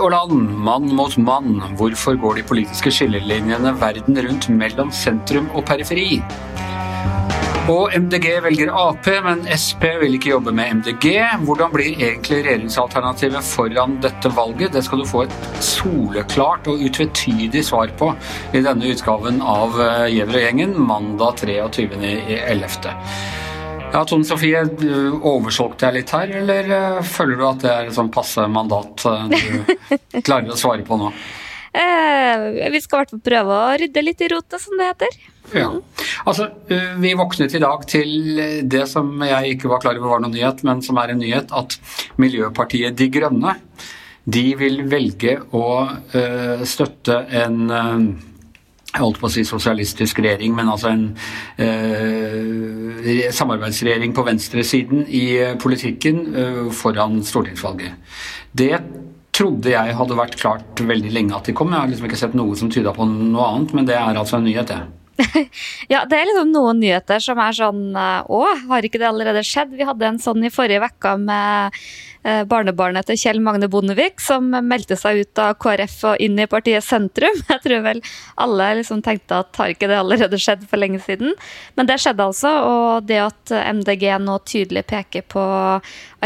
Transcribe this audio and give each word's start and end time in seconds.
og 0.00 0.12
land, 0.12 0.50
mann 0.66 0.90
mot 0.96 1.16
mann. 1.18 1.60
Hvorfor 1.78 2.18
går 2.20 2.40
de 2.40 2.46
politiske 2.48 2.92
skillelinjene 2.92 3.76
verden 3.80 4.20
rundt 4.26 4.50
mellom 4.52 4.92
sentrum 4.94 5.48
og 5.54 5.64
periferi? 5.68 6.20
Og 7.66 7.90
MDG 7.98 8.28
velger 8.44 8.70
Ap, 8.78 9.08
men 9.24 9.40
Sp 9.58 9.88
vil 9.98 10.14
ikke 10.14 10.30
jobbe 10.30 10.52
med 10.54 10.76
MDG. 10.78 11.08
Hvordan 11.48 11.72
blir 11.72 11.96
egentlig 11.96 12.44
regjeringsalternativet 12.44 13.42
foran 13.42 13.96
dette 14.04 14.30
valget? 14.36 14.70
Det 14.76 14.84
skal 14.86 15.02
du 15.02 15.08
få 15.08 15.24
et 15.24 15.34
soleklart 15.64 16.70
og 16.70 16.84
utvetydig 16.86 17.64
svar 17.66 17.90
på 17.98 18.12
i 18.54 18.62
denne 18.62 18.92
utgaven 18.92 19.42
av 19.42 19.74
eh, 19.82 20.06
Gjever 20.14 20.38
og 20.38 20.46
gjengen 20.46 20.78
mandag 20.78 21.42
23.11. 21.42 23.45
Ja, 23.92 24.02
Tone 24.04 24.26
Sofie, 24.26 24.60
oversolgte 25.24 25.86
jeg 25.86 25.96
litt 26.00 26.12
her, 26.12 26.30
eller 26.40 26.70
eh, 26.74 26.98
føler 27.06 27.38
du 27.38 27.44
at 27.46 27.62
det 27.62 27.70
er 27.72 27.88
et 27.88 27.96
sånn 27.96 28.10
passe 28.12 28.44
mandat 28.50 29.04
eh, 29.08 29.30
du 29.30 30.20
klarer 30.26 30.52
å 30.52 30.58
svare 30.58 30.84
på 30.86 30.98
nå? 31.00 31.12
Eh, 31.76 32.70
vi 32.72 32.80
skal 32.82 32.98
i 32.98 33.00
hvert 33.02 33.14
fall 33.14 33.22
prøve 33.30 33.56
å 33.56 33.72
rydde 33.80 34.04
litt 34.04 34.24
i 34.26 34.30
rota, 34.32 34.60
som 34.60 34.76
det 34.80 34.90
heter. 34.90 35.18
Ja. 35.54 35.70
Altså, 36.26 36.50
eh, 36.72 36.94
vi 37.00 37.14
våknet 37.18 37.54
i 37.54 37.62
dag 37.62 37.86
til 37.88 38.40
det 38.66 38.84
som 38.90 39.12
jeg 39.24 39.56
ikke 39.56 39.70
var 39.72 39.84
klar 39.84 40.00
over 40.00 40.16
var 40.16 40.24
noen 40.24 40.34
nyhet, 40.34 40.64
men 40.66 40.82
som 40.84 40.98
er 41.00 41.14
en 41.14 41.22
nyhet, 41.22 41.54
at 41.54 41.78
Miljøpartiet 42.20 42.98
De 42.98 43.10
Grønne 43.12 43.58
de 44.26 44.48
vil 44.58 44.80
velge 44.90 45.36
å 45.54 45.66
støtte 46.66 47.20
en 47.38 47.68
jeg 48.96 49.04
holdt 49.04 49.20
på 49.22 49.28
å 49.28 49.32
si 49.32 49.44
sosialistisk 49.46 50.20
regjering, 50.24 50.54
men 50.56 50.70
altså 50.72 50.90
en 50.92 51.06
eh, 51.60 53.26
samarbeidsregjering 53.36 54.14
på 54.16 54.24
venstresiden 54.26 55.06
i 55.06 55.26
politikken 55.62 56.22
eh, 56.32 56.62
foran 56.74 57.20
stortingsvalget. 57.26 57.96
Det 58.56 58.72
trodde 59.36 59.72
jeg 59.72 59.96
hadde 59.98 60.16
vært 60.16 60.38
klart 60.40 60.80
veldig 60.80 61.12
lenge 61.12 61.36
at 61.36 61.48
de 61.48 61.54
kom. 61.56 61.72
Jeg 61.74 61.82
har 61.82 61.90
liksom 61.90 62.08
ikke 62.08 62.20
sett 62.22 62.36
noe 62.38 62.56
som 62.56 62.72
tyda 62.72 62.94
på 62.96 63.04
noe 63.10 63.50
annet, 63.50 63.74
men 63.76 63.88
det 63.88 63.98
er 63.98 64.16
altså 64.16 64.38
en 64.38 64.48
nyhet, 64.48 64.72
det. 64.72 65.05
ja, 65.92 66.02
det 66.04 66.18
er 66.18 66.28
liksom 66.28 66.52
noen 66.52 66.82
nyheter 66.82 67.22
som 67.24 67.38
er 67.40 67.54
sånn 67.56 67.84
Å, 67.96 68.40
har 68.68 68.84
ikke 68.84 69.00
det 69.00 69.08
allerede 69.08 69.44
skjedd? 69.46 69.72
Vi 69.76 69.86
hadde 69.88 70.10
en 70.10 70.20
sånn 70.22 70.44
i 70.44 70.52
forrige 70.52 70.90
uke 70.92 71.16
med 71.22 71.76
Eh, 72.26 72.42
barnebarnet 72.48 73.06
til 73.06 73.18
Kjell 73.20 73.38
Magne 73.38 73.68
Bondevik, 73.70 74.18
som 74.18 74.48
meldte 74.50 74.96
seg 74.98 75.20
ut 75.22 75.38
av 75.38 75.52
KrF 75.62 75.94
og 76.10 76.22
inn 76.24 76.40
i 76.42 76.48
partiet 76.50 76.82
Sentrum. 76.82 77.36
Jeg 77.52 77.62
tror 77.62 77.84
vel 77.84 78.00
alle 78.42 78.66
liksom 78.80 79.02
tenkte 79.06 79.44
at 79.44 79.60
har 79.60 79.70
ikke 79.70 79.86
det 79.86 80.00
allerede 80.00 80.40
skjedd 80.42 80.64
for 80.66 80.82
lenge 80.82 80.98
siden? 81.04 81.36
Men 81.78 81.86
det 81.86 82.00
skjedde 82.02 82.26
altså, 82.26 82.50
og 82.66 83.06
det 83.06 83.20
at 83.28 83.54
MDG 83.78 84.08
nå 84.24 84.40
tydelig 84.42 84.82
peker 84.90 85.22
på 85.30 85.44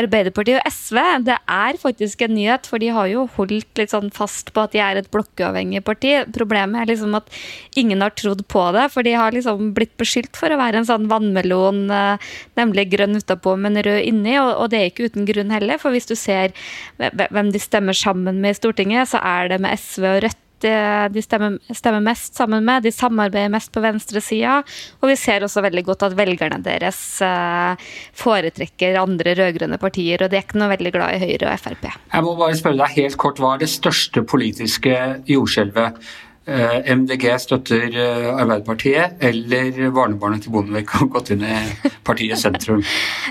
Arbeiderpartiet 0.01 0.63
og 0.63 0.73
SV, 0.73 1.03
det 1.27 1.37
er 1.37 1.81
faktisk 1.83 2.25
en 2.25 2.33
nyhet, 2.39 2.71
for 2.71 2.81
de 2.81 2.89
har 2.97 3.11
jo 3.11 3.27
holdt 3.37 3.83
litt 3.83 3.93
sånn 3.93 4.09
fast 4.15 4.55
på 4.57 4.65
at 4.65 4.73
de 4.73 4.81
er 4.81 5.03
et 5.03 5.13
blokkuavhengig 5.13 5.85
parti. 5.85 6.15
Problemet 6.33 6.81
er 6.81 6.95
liksom 6.95 7.19
at 7.19 7.29
ingen 7.77 8.01
har 8.01 8.17
trodd 8.17 8.47
på 8.49 8.65
det, 8.73 8.80
for 8.89 9.06
de 9.06 9.12
har 9.19 9.34
liksom 9.36 9.73
blitt 9.77 9.97
beskyldt 10.00 10.39
for 10.39 10.53
å 10.53 10.59
være 10.61 10.81
en 10.81 10.89
sånn 10.89 11.09
vannmelon, 11.11 11.83
eh, 11.92 12.31
nemlig 12.61 12.89
grønn 12.95 13.19
utapå, 13.20 13.56
men 13.61 13.77
rød 13.77 14.05
inni, 14.06 14.39
og 14.41 14.70
det 14.72 14.81
er 14.81 14.91
ikke 14.91 15.11
uten 15.11 15.28
grunn 15.28 15.50
heller. 15.50 15.78
for 15.78 15.91
hvis 15.91 16.09
du 16.09 16.14
ser 16.14 16.53
hvem 16.98 17.53
de 17.53 17.59
stemmer 17.59 17.95
sammen 17.95 18.41
med 18.41 18.56
i 18.56 18.59
Stortinget, 18.59 19.09
så 19.09 19.20
er 19.22 19.48
det 19.48 19.61
med 19.61 19.78
SV 19.78 20.05
og 20.05 20.22
Rødt 20.25 20.47
de 20.61 21.22
stemmer, 21.25 21.56
stemmer, 21.72 22.03
mest 22.05 22.37
sammen 22.37 22.64
med. 22.64 22.84
De 22.84 22.92
samarbeider 22.92 23.53
mest 23.53 23.72
på 23.72 23.81
venstresida. 23.81 24.61
Og 25.00 25.11
vi 25.11 25.17
ser 25.17 25.44
også 25.44 25.62
veldig 25.65 25.84
godt 25.89 26.05
at 26.09 26.17
velgerne 26.19 26.61
deres 26.65 27.00
eh, 27.25 27.91
foretrekker 28.20 28.98
andre 29.00 29.34
rød-grønne 29.39 29.81
partier, 29.81 30.22
og 30.22 30.31
de 30.31 30.41
er 30.41 30.44
ikke 30.44 30.61
noe 30.61 30.72
veldig 30.75 30.94
glad 30.97 31.17
i 31.17 31.22
Høyre 31.25 31.55
og 31.55 31.62
Frp. 31.65 31.87
Jeg 31.89 32.27
må 32.27 32.34
bare 32.39 32.59
spørre 32.59 32.83
deg 32.83 32.98
helt 32.98 33.21
kort, 33.21 33.41
hva 33.41 33.55
er 33.55 33.65
det 33.65 33.71
største 33.72 34.25
politiske 34.28 34.97
jordskjelvet? 35.31 36.03
Eh, 36.50 36.78
MDG 36.97 37.27
støtter 37.44 37.88
eh, 37.94 38.31
Arbeiderpartiet, 38.34 39.21
eller 39.22 39.77
barnebarnet 39.94 40.43
til 40.43 40.55
Bondevik 40.55 40.91
har 40.97 41.11
gått 41.12 41.31
inn 41.34 41.44
i 41.47 41.59
partiet 42.06 42.41
Sentrum? 42.41 42.83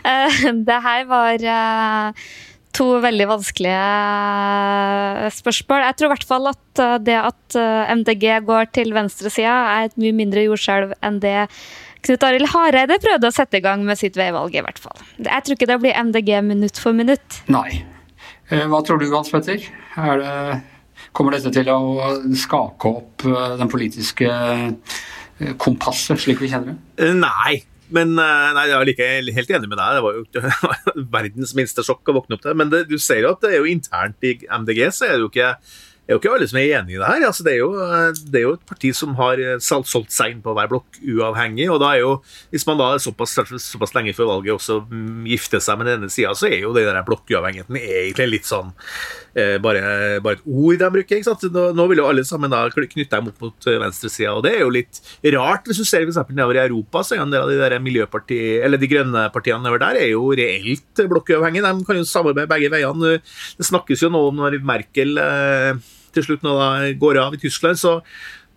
det 0.70 0.80
her 0.86 1.10
var 1.10 1.50
to 2.76 2.88
veldig 3.04 3.28
vanskelige 3.30 3.84
eh, 5.26 5.28
spørsmål. 5.34 5.86
Jeg 5.88 5.98
tror 5.98 6.10
i 6.10 6.14
hvert 6.14 6.28
fall 6.32 6.50
at 6.52 6.82
eh, 6.84 6.96
det 7.04 7.20
at 7.20 7.60
eh, 7.60 7.94
MDG 7.98 8.26
går 8.48 8.72
til 8.78 8.96
venstresida, 8.96 9.60
er 9.76 9.90
et 9.90 10.02
mye 10.02 10.16
mindre 10.16 10.46
jordskjelv 10.48 10.96
enn 11.06 11.22
det 11.24 11.38
Knut 12.06 12.24
Arild 12.24 12.48
Hareide 12.54 12.96
prøvde 13.04 13.28
å 13.28 13.36
sette 13.36 13.60
i 13.60 13.64
gang 13.64 13.82
med 13.84 14.00
sitt 14.00 14.16
veivalg, 14.16 14.54
i 14.56 14.62
hvert 14.64 14.80
fall. 14.80 15.02
Jeg 15.20 15.44
tror 15.44 15.58
ikke 15.58 15.68
det 15.68 15.82
blir 15.84 15.98
MDG 16.00 16.30
minutt 16.48 16.80
for 16.80 16.96
minutt. 16.96 17.42
Nei. 17.52 17.82
Hva 18.48 18.80
tror 18.88 19.02
du, 19.02 19.10
Hans 19.12 19.34
Petter? 19.34 19.66
Er 20.00 20.24
Det, 20.24 20.62
kommer 21.16 21.36
dette 21.36 21.52
til 21.56 21.72
å 21.74 21.80
skake 22.38 22.94
opp 22.94 23.26
den 23.60 23.72
politiske 23.72 24.30
kompasset, 25.60 26.20
slik 26.20 26.42
vi 26.44 26.52
kjenner 26.52 26.76
det? 26.76 27.12
Nei, 27.16 27.62
men 27.96 28.14
eh, 28.22 28.48
nei, 28.54 28.66
jeg 28.70 28.78
er 28.78 28.88
like, 28.88 29.10
helt 29.38 29.54
enig 29.58 29.70
med 29.72 29.80
deg. 29.82 30.00
Det 30.00 30.04
var 30.06 30.82
jo 30.94 31.06
verdens 31.18 31.54
minste 31.58 31.86
sjokk 31.86 32.12
å 32.12 32.20
våkne 32.20 32.38
opp 32.38 32.46
til. 32.46 32.58
Men 32.58 32.74
det, 32.74 32.86
du 32.90 32.98
ser 33.02 33.24
jo 33.24 33.34
at 33.34 33.44
det 33.44 33.56
er 33.56 33.64
jo 33.64 33.70
internt 33.70 34.28
i 34.28 34.36
MDG, 34.46 34.84
så 34.96 35.08
er 35.10 35.18
det 35.18 35.26
jo 35.26 35.32
ikke 35.32 35.54
er 36.10 36.16
jo 36.16 36.20
ikke 36.24 36.32
alle 36.34 36.46
som 36.50 36.58
er 36.58 36.72
enig 36.80 36.96
i 36.96 36.98
det 36.98 37.06
her. 37.06 37.24
Altså, 37.28 37.44
det, 37.46 37.52
er 37.54 37.60
jo, 37.60 37.74
det, 38.18 38.40
er 38.40 38.46
jo, 38.48 38.54
et 38.58 38.70
parti 38.72 38.90
som 38.98 39.12
har 39.20 39.42
eh, 39.44 39.60
solgt 39.62 40.10
seg 40.16 40.34
inn 40.34 40.40
på 40.42 40.50
å 40.50 40.58
være 40.58 40.72
blokkuavhengig. 40.72 41.68
og 41.70 41.78
da 41.84 41.92
er 41.94 42.02
jo, 42.02 42.16
Hvis 42.50 42.66
man 42.66 42.80
da 42.82 42.88
såpass, 42.98 43.36
såpass 43.62 43.94
lenge 43.94 44.16
før 44.18 44.32
valget 44.32 44.56
også 44.56 44.80
gifter 45.30 45.62
seg 45.62 45.78
med 45.78 45.92
denne 45.92 46.10
sida, 46.10 46.34
så 46.34 46.50
er 46.50 46.64
jo 46.64 46.74
det 46.74 46.88
der 46.88 47.06
blokkuavhengigheten 47.06 47.78
egentlig 47.78 48.30
litt 48.32 48.50
sånn 48.50 48.74
eh, 48.74 49.29
bare, 49.64 49.82
bare, 50.24 50.40
et 50.40 50.48
ord 50.48 50.80
de 50.82 50.90
bruker. 50.96 51.20
ikke 51.20 51.28
sant? 51.28 51.46
Nå, 51.54 51.66
nå 51.76 51.86
vil 51.92 52.02
jo 52.02 52.08
alle 52.10 52.26
sammen 52.28 52.52
da 52.52 52.64
knytte 52.74 53.10
dem 53.16 53.30
opp 53.32 53.46
mot 53.46 53.70
eh, 53.70 53.80
venstresida, 53.82 54.34
og 54.36 54.44
det 54.46 54.56
er 54.56 54.64
jo 54.64 54.72
litt 54.74 55.02
rart. 55.36 55.70
Hvis 55.70 55.82
du 55.82 55.88
ser 55.88 56.06
f.eks. 56.06 56.22
nedover 56.32 56.60
i 56.60 56.64
Europa, 56.66 57.04
så 57.06 57.16
er 57.16 57.24
en 57.26 57.34
del 57.34 57.46
av 57.46 57.54
de 57.54 57.60
der 57.62 57.78
miljøparti, 57.84 58.40
eller 58.66 58.82
de 58.82 58.92
grønne 58.92 59.28
partiene 59.36 59.64
nedover 59.64 59.84
der 59.84 60.02
er 60.02 60.12
jo 60.14 60.26
reelt 60.40 61.06
blokkuavhengige. 61.14 61.66
De 61.68 61.88
kan 61.88 62.02
jo 62.02 62.10
samarbeide 62.10 62.52
begge 62.52 62.74
veiene. 62.74 63.16
Det 63.60 63.70
snakkes 63.70 64.06
jo 64.06 64.12
nå 64.14 64.26
om 64.32 64.44
når 64.44 64.60
Merkel 64.66 65.18
eh, 65.22 65.88
til 66.16 66.26
slutt 66.26 66.46
nå 66.46 66.56
da 66.58 66.70
går 67.00 67.22
av 67.22 67.36
i 67.38 67.42
Tyskland, 67.42 67.80
så 67.80 68.00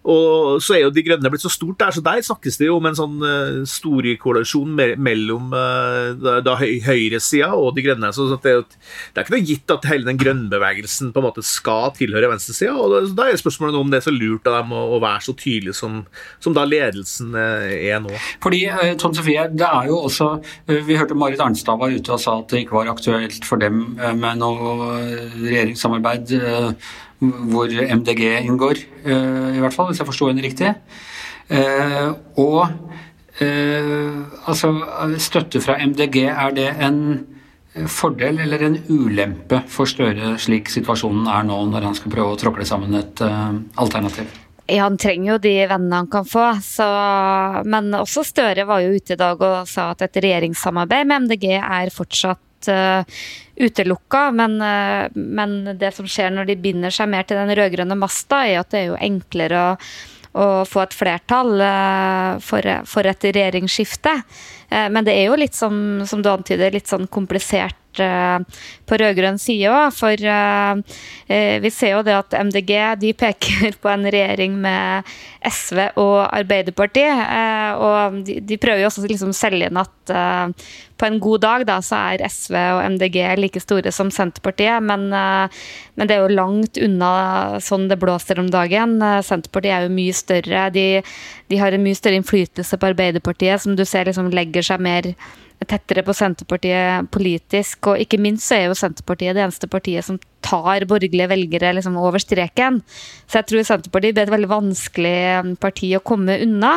og 0.03 0.59
så 0.63 0.75
er 0.75 0.81
jo 0.83 0.93
De 0.95 1.03
Grønne 1.07 1.31
blitt 1.31 1.45
så 1.45 1.51
stort 1.53 1.79
der, 1.79 1.95
så 1.95 2.03
der 2.03 2.23
snakkes 2.27 2.59
det 2.59 2.67
jo 2.67 2.79
om 2.81 2.87
en 2.89 2.97
sånn 2.99 3.23
uh, 3.23 3.61
storkoalisjon 3.69 4.73
me 4.75 4.89
mellom 4.99 5.53
uh, 5.55 6.11
da, 6.19 6.41
da 6.43 6.57
høy 6.59 6.81
høyresida 6.83 7.53
og 7.55 7.77
De 7.77 7.85
Grønne. 7.87 8.11
så 8.15 8.27
det, 8.33 8.51
er, 8.51 8.65
det 8.67 9.21
er 9.21 9.27
ikke 9.27 9.37
noe 9.37 9.47
gitt 9.47 9.75
at 9.75 9.87
hele 9.87 10.09
den 10.09 10.19
grønnbevegelsen 10.19 11.13
på 11.15 11.23
en 11.23 11.27
måte 11.29 11.45
skal 11.47 11.95
tilhøre 11.95 12.33
venstresida. 12.33 12.75
og 12.75 13.15
da 13.15 13.29
er 13.29 13.39
spørsmålet 13.39 13.79
om 13.79 13.93
det 13.93 14.01
er 14.01 14.09
så 14.09 14.15
lurt 14.15 14.51
av 14.51 14.59
dem 14.59 14.75
å, 14.75 14.83
å 14.97 14.99
være 15.03 15.23
så 15.29 15.37
tydelig 15.39 15.77
som, 15.79 16.03
som 16.43 16.57
da 16.57 16.67
ledelsen 16.67 17.39
uh, 17.39 17.71
er 17.71 18.03
nå. 18.03 18.17
Fordi, 18.43 18.65
Tom 18.99 19.15
Sofie, 19.15 19.47
det 19.55 19.69
er 19.69 19.87
jo 19.91 20.01
også 20.09 20.33
Vi 20.67 20.99
hørte 20.99 21.15
Marit 21.19 21.41
Arnstad 21.43 21.79
var 21.79 21.95
ute 21.95 22.15
og 22.15 22.21
sa 22.21 22.41
at 22.41 22.51
det 22.51 22.65
ikke 22.65 22.81
var 22.81 22.91
aktuelt 22.91 23.47
for 23.47 23.63
dem 23.63 23.95
med 24.19 24.43
noe 24.43 24.99
regjeringssamarbeid 25.39 26.35
hvor 27.23 27.71
MDG 27.71 28.23
inngår, 28.43 28.83
eh, 29.05 29.57
i 29.57 29.63
hvert 29.63 29.75
fall, 29.75 29.91
hvis 29.91 30.03
jeg 30.03 30.09
forsto 30.09 30.29
henne 30.29 30.45
riktig. 30.45 30.75
Eh, 31.53 32.09
og 32.41 32.67
eh, 33.41 34.19
altså, 34.47 34.73
støtte 35.23 35.63
fra 35.63 35.79
MDG, 35.79 36.25
er 36.31 36.57
det 36.57 36.69
en 36.83 36.99
fordel 37.89 38.43
eller 38.45 38.67
en 38.67 38.79
ulempe 38.91 39.63
for 39.73 39.89
Støre 39.89 40.35
slik 40.37 40.69
situasjonen 40.69 41.25
er 41.31 41.47
nå, 41.49 41.57
når 41.71 41.87
han 41.89 41.95
skal 41.97 42.13
prøve 42.13 42.35
å 42.35 42.41
tråkle 42.41 42.67
sammen 42.69 42.99
et 42.99 43.23
alternativ? 43.81 44.29
Ja, 44.69 44.85
han 44.85 44.99
trenger 45.01 45.33
jo 45.33 45.39
de 45.43 45.55
vennene 45.71 46.03
han 46.03 46.11
kan 46.13 46.27
få. 46.29 46.45
Så, 46.61 46.85
men 47.65 47.89
også 47.97 48.27
Støre 48.29 48.67
var 48.69 48.85
jo 48.85 48.93
ute 48.93 49.17
i 49.17 49.21
dag 49.21 49.41
og 49.41 49.71
sa 49.71 49.89
at 49.95 50.05
et 50.05 50.21
regjeringssamarbeid 50.21 51.09
med 51.09 51.31
MDG 51.31 51.49
er 51.57 51.95
fortsatt 51.95 52.45
uh, 52.71 53.03
utelukka. 53.57 54.29
Men, 54.37 54.57
uh, 54.63 55.11
men, 55.15 55.77
det 55.79 55.93
som 55.97 56.09
skjer 56.09 56.33
når 56.35 56.51
de 56.51 56.59
binder 56.63 56.95
seg 56.95 57.11
mer 57.13 57.27
til 57.27 57.41
den 57.41 57.55
rød-grønne 57.59 57.99
masta, 57.99 58.45
er 58.47 58.63
at 58.63 58.73
det 58.73 58.83
er 58.83 58.91
jo 58.93 59.03
enklere 59.03 59.67
å, 59.67 59.77
å 60.33 60.49
få 60.69 60.85
et 60.85 60.97
flertall 60.97 61.55
uh, 61.59 62.41
for, 62.45 62.73
for, 62.89 63.09
et 63.09 63.31
regjeringsskifte. 63.31 64.17
men 64.73 65.05
det 65.05 65.13
er 65.13 65.27
jo 65.29 65.37
litt 65.37 65.57
som, 65.57 65.75
som 66.09 66.23
du 66.25 66.31
antyder, 66.33 66.73
litt 66.73 66.89
sånn 66.89 67.05
komplisert 67.13 67.77
på 67.99 68.99
rød-grønn 69.03 69.41
side 69.41 69.73
òg. 69.73 69.93
For 69.97 70.17
vi 71.63 71.73
ser 71.73 71.97
jo 71.97 72.05
det 72.07 72.15
at 72.17 72.37
MDG 72.49 72.73
de 73.03 73.13
peker 73.19 73.77
på 73.83 73.91
en 73.93 74.07
regjering 74.07 74.57
med 74.63 75.11
SV 75.45 75.83
og 76.01 76.17
Arbeiderpartiet. 76.29 77.25
Og 77.83 78.23
de, 78.27 78.39
de 78.41 78.61
prøver 78.63 78.85
jo 78.85 78.91
også 78.91 79.05
å 79.05 79.11
liksom 79.11 79.37
selge 79.37 79.69
inn 79.69 79.81
at 79.83 80.15
på 81.03 81.09
en 81.09 81.19
god 81.19 81.43
dag 81.43 81.65
da, 81.67 81.81
så 81.83 81.99
er 82.13 82.23
SV 82.31 82.55
og 82.77 82.85
MDG 82.95 83.19
like 83.41 83.61
store 83.63 83.91
som 83.95 84.13
Senterpartiet, 84.15 84.79
men, 84.87 85.09
eh, 85.11 85.63
men, 85.99 86.07
det 86.07 86.15
er 86.15 86.23
jo 86.23 86.37
langt 86.37 86.79
unna 86.79 87.59
sånn 87.59 87.89
det 87.91 87.99
blåser 87.99 88.39
om 88.39 88.51
dagen. 88.53 89.01
Eh, 89.03 89.19
Senterpartiet 89.27 89.75
er 89.75 89.89
jo 89.89 89.97
mye 89.97 90.15
større. 90.15 90.69
De, 90.71 90.87
de 91.51 91.59
har 91.59 91.75
en 91.75 91.83
mye 91.83 91.99
større 91.99 92.21
innflytelse 92.21 92.79
på 92.79 92.93
Arbeiderpartiet, 92.93 93.65
som 93.65 93.75
du 93.75 93.85
ser 93.89 94.07
liksom 94.07 94.31
legger 94.31 94.63
seg 94.69 94.85
mer 94.85 95.11
tettere 95.69 96.05
på 96.07 96.15
Senterpartiet 96.17 97.09
politisk. 97.15 97.93
Og 97.93 98.03
ikke 98.03 98.21
minst 98.23 98.49
så 98.49 98.59
er 98.59 98.69
jo 98.69 98.77
Senterpartiet 98.79 99.37
det 99.37 99.45
eneste 99.45 99.71
partiet 99.71 100.07
som 100.07 100.19
tar 100.43 100.85
borgerlige 100.91 101.29
velgere 101.31 101.71
liksom 101.77 101.97
over 102.01 102.21
streken. 102.23 102.81
Så 103.31 103.41
jeg 103.41 103.49
tror 103.49 103.67
Senterpartiet 103.69 104.17
blir 104.17 104.27
et 104.27 104.35
veldig 104.35 104.51
vanskelig 104.51 105.15
um, 105.45 105.55
parti 105.61 105.93
å 105.97 106.03
komme 106.05 106.41
unna. 106.45 106.75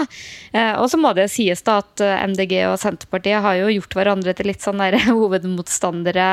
Eh, 0.53 0.73
og 0.77 0.87
så 0.91 0.99
må 1.01 1.15
det 1.17 1.27
sies 1.33 1.65
da 1.65 1.79
at 1.81 2.05
eh, 2.05 2.23
MDG 2.29 2.57
og 2.69 2.79
Senterpartiet 2.81 3.43
har 3.45 3.59
jo 3.59 3.73
gjort 3.73 3.97
hverandre 3.97 4.35
til 4.37 4.51
litt 4.51 4.65
sånn 4.65 4.81
der 4.83 4.99
hovedmotstandere. 5.09 6.31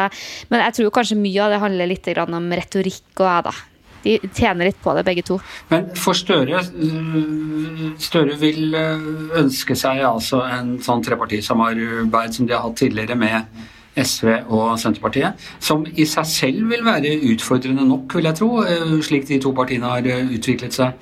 Men 0.52 0.66
jeg 0.68 0.78
tror 0.78 0.96
kanskje 1.00 1.20
mye 1.20 1.44
av 1.44 1.54
det 1.54 1.62
handler 1.64 1.92
litt 1.92 2.10
om 2.22 2.50
retorikk 2.52 3.22
og 3.22 3.28
jeg, 3.28 3.44
da. 3.48 3.58
De 4.02 4.16
tjener 4.34 4.66
litt 4.66 4.80
på 4.82 4.94
det, 4.96 5.04
begge 5.06 5.22
to. 5.26 5.38
Men 5.70 5.86
for 5.98 6.18
Støre 6.18 6.58
øh, 6.58 7.71
Støre 8.02 8.38
vil 8.40 8.74
øh, 8.74 9.04
ønske 9.38 9.76
seg 9.78 10.02
altså 10.06 10.42
en 10.48 10.74
sånn 10.82 11.04
trepartisamarbeid 11.06 12.34
som 12.34 12.48
de 12.48 12.56
har 12.56 12.66
hatt 12.66 12.80
tidligere 12.82 13.18
med 13.18 13.68
SV 13.96 14.28
og 14.48 14.78
Senterpartiet, 14.80 15.40
som 15.60 15.84
i 15.84 16.06
seg 16.08 16.28
selv 16.28 16.70
vil 16.70 16.84
være 16.86 17.12
utfordrende 17.32 17.84
nok, 17.88 18.14
vil 18.16 18.28
jeg 18.30 18.38
tro, 18.38 18.50
eh, 18.64 18.94
slik 19.04 19.28
de 19.28 19.40
to 19.42 19.52
partiene 19.52 19.90
har 19.90 20.06
eh, 20.08 20.32
utviklet 20.32 20.72
seg 20.72 20.92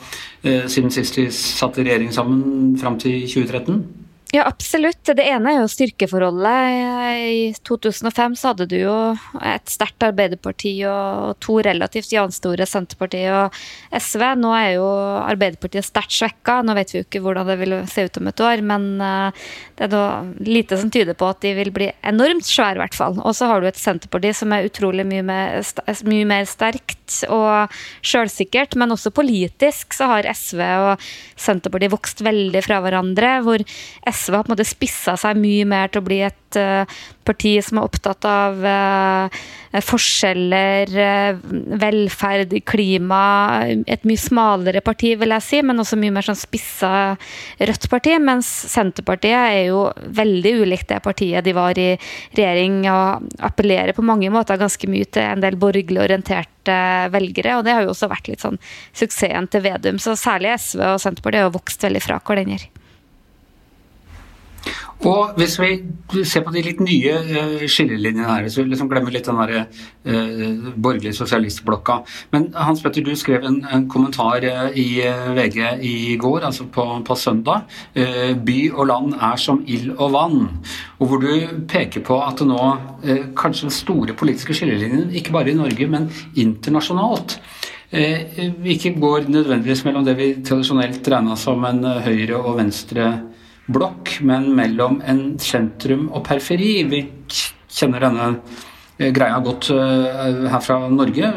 eh, 0.42 0.66
siden 0.66 0.90
sist 0.90 1.16
de 1.16 1.28
satt 1.30 1.78
i 1.78 1.86
regjering 1.86 2.12
sammen 2.14 2.76
fram 2.80 2.98
til 2.98 3.22
2013? 3.30 3.99
Ja, 4.32 4.44
absolutt. 4.46 5.02
Det 5.02 5.24
ene 5.26 5.50
er 5.50 5.56
jo 5.58 5.70
styrkeforholdet. 5.70 6.74
I 7.18 7.54
2005 7.66 8.36
så 8.38 8.52
hadde 8.52 8.66
du 8.70 8.76
jo 8.78 8.92
et 9.42 9.72
sterkt 9.72 10.04
Arbeiderparti 10.06 10.76
og 10.86 11.32
to 11.42 11.56
relativt 11.66 12.12
janstore 12.14 12.62
Senterparti 12.70 13.24
og 13.34 13.56
SV. 13.90 14.22
Nå 14.38 14.52
er 14.54 14.68
jo 14.76 14.86
Arbeiderpartiet 15.24 15.88
sterkt 15.88 16.14
svekka. 16.14 16.60
Nå 16.62 16.76
vet 16.78 16.94
vi 16.94 17.00
jo 17.00 17.06
ikke 17.08 17.24
hvordan 17.24 17.50
det 17.50 17.56
vil 17.58 17.74
se 17.90 18.04
ut 18.06 18.20
om 18.20 18.30
et 18.30 18.44
år, 18.46 18.62
men 18.70 18.86
eh, 19.02 19.48
det 19.80 19.88
er 19.88 19.92
da 19.96 20.04
lite 20.46 20.78
som 20.78 20.94
tyder 20.94 21.18
på 21.18 21.32
at 21.32 21.42
de 21.42 21.52
vil 21.58 21.72
bli 21.74 21.90
enormt 22.06 22.46
svære, 22.46 22.78
i 22.78 22.84
hvert 22.84 23.00
fall. 23.00 23.18
Og 23.24 23.34
så 23.34 23.50
har 23.50 23.58
du 23.58 23.66
et 23.66 23.82
Senterparti 23.82 24.30
som 24.44 24.54
er 24.54 24.70
utrolig 24.70 25.08
mye 25.10 25.26
mer, 25.26 25.58
mye 26.06 26.30
mer 26.36 26.46
sterkt 26.46 27.18
og 27.26 27.74
sjølsikkert, 28.06 28.78
men 28.78 28.94
også 28.94 29.10
politisk 29.10 29.98
så 29.98 30.12
har 30.14 30.30
SV 30.30 30.62
og 30.62 31.10
Senterpartiet 31.34 31.90
vokst 31.98 32.22
veldig 32.22 32.62
fra 32.62 32.78
hverandre. 32.86 33.34
hvor 33.42 33.66
SV 34.06 34.19
har 34.28 34.44
på 34.44 34.50
en 34.50 34.56
måte 34.56 34.68
spissa 34.68 35.16
seg 35.20 35.40
mye 35.40 35.66
mer 35.68 35.90
til 35.90 36.02
å 36.02 36.06
bli 36.06 36.20
et 36.26 36.58
uh, 36.58 37.00
parti 37.26 37.56
som 37.62 37.78
er 37.78 37.86
opptatt 37.86 38.26
av 38.28 38.64
uh, 38.64 39.40
forskjeller, 39.86 40.92
uh, 40.94 41.40
velferd, 41.80 42.54
klima. 42.68 43.22
Et 43.86 44.06
mye 44.08 44.20
smalere 44.20 44.82
parti, 44.84 45.14
vil 45.20 45.34
jeg 45.36 45.46
si, 45.46 45.62
men 45.66 45.82
også 45.82 45.98
mye 46.00 46.14
mer 46.14 46.26
sånn 46.26 46.38
spissa 46.38 46.92
rødt 47.60 47.88
parti. 47.92 48.16
Mens 48.22 48.48
Senterpartiet 48.72 49.38
er 49.38 49.70
jo 49.70 49.84
veldig 50.20 50.56
ulikt 50.64 50.90
det 50.90 51.02
partiet 51.04 51.46
de 51.46 51.54
var 51.56 51.78
i 51.78 51.92
regjering, 52.36 52.82
og 52.90 53.30
appellerer 53.46 53.96
på 53.96 54.06
mange 54.06 54.32
måter 54.32 54.60
ganske 54.60 54.90
mye 54.90 55.08
til 55.10 55.26
en 55.26 55.44
del 55.44 55.58
borgerlig 55.60 56.02
orienterte 56.08 56.80
velgere. 57.14 57.58
Og 57.58 57.66
det 57.66 57.76
har 57.76 57.86
jo 57.86 57.94
også 57.94 58.10
vært 58.10 58.32
litt 58.32 58.44
sånn 58.44 58.60
suksessen 58.96 59.48
til 59.50 59.64
Vedum. 59.64 60.02
Så 60.02 60.18
særlig 60.18 60.56
SV 60.58 60.84
og 60.94 61.00
Senterpartiet 61.02 61.46
har 61.46 61.54
vokst 61.54 61.86
veldig 61.86 62.04
fra 62.04 62.20
hverandre. 62.20 62.79
Og 65.08 65.38
hvis 65.40 65.54
vi 65.56 66.24
ser 66.28 66.42
på 66.44 66.52
de 66.52 66.60
litt 66.64 66.80
nye 66.84 67.14
uh, 67.24 67.62
skillelinjene 67.64 68.26
her, 68.28 68.48
så 68.52 68.60
vi 68.60 68.68
liksom 68.68 68.90
glemmer 68.90 69.14
litt 69.14 69.28
den 69.28 69.38
der 69.40 69.62
uh, 69.62 70.66
borgerlige 70.76 71.16
sosialistblokka. 71.16 72.00
Men 72.34 72.50
Hans 72.52 72.82
Petter, 72.84 73.04
du 73.06 73.16
skrev 73.16 73.46
en, 73.48 73.62
en 73.64 73.86
kommentar 73.88 74.44
uh, 74.44 74.68
i 74.76 75.00
VG 75.38 75.58
i 75.88 75.94
går, 76.20 76.44
altså 76.50 76.68
på, 76.68 76.84
på 77.06 77.16
søndag. 77.16 77.64
'By 77.94 78.58
og 78.74 78.86
land 78.90 79.14
er 79.16 79.40
som 79.40 79.62
ild 79.66 79.94
og 79.96 80.12
vann'. 80.12 80.50
Og 81.00 81.08
hvor 81.08 81.24
du 81.24 81.64
peker 81.68 82.04
på 82.04 82.18
at 82.20 82.42
nå 82.44 82.60
kanskje 83.38 83.68
den 83.68 83.74
store 83.74 84.14
politiske 84.16 84.54
skillelinjen, 84.56 85.14
ikke 85.16 85.32
bare 85.32 85.52
i 85.52 85.56
Norge, 85.56 85.88
men 85.88 86.10
internasjonalt, 86.36 87.38
ikke 87.90 88.92
går 89.00 89.30
nødvendigvis 89.32 89.82
mellom 89.86 90.04
det 90.06 90.14
vi 90.18 90.28
tradisjonelt 90.46 91.08
regna 91.08 91.36
som 91.40 91.64
en 91.66 91.82
høyre- 92.04 92.38
og 92.38 92.58
venstre 92.60 93.08
blokk, 93.72 94.18
men 94.26 94.50
mellom 94.56 95.00
en 95.08 95.22
sentrum 95.42 96.08
og 96.10 96.24
periferi. 96.26 96.72
Vi 96.90 97.04
kjenner 97.70 98.02
denne 98.02 98.28
eh, 98.98 99.10
greia 99.14 99.38
godt 99.44 99.70
uh, 99.74 100.46
her 100.50 100.62
fra 100.64 100.78
Norge. 100.92 101.32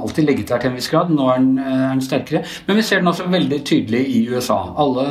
Alltid 0.00 0.26
legget 0.26 0.50
der 0.52 0.62
til 0.62 0.72
en 0.72 0.78
viss 0.78 0.90
grad. 0.92 1.12
Nå 1.14 1.28
er 1.32 1.42
den, 1.42 1.52
uh, 1.60 1.68
er 1.74 1.92
den, 1.94 2.04
sterkere. 2.04 2.42
Men 2.66 2.80
vi 2.80 2.86
ser 2.86 3.02
den 3.02 3.12
også 3.12 3.28
veldig 3.32 3.60
tydelig 3.68 4.02
i 4.12 4.24
USA. 4.32 4.58
Alle 4.82 5.06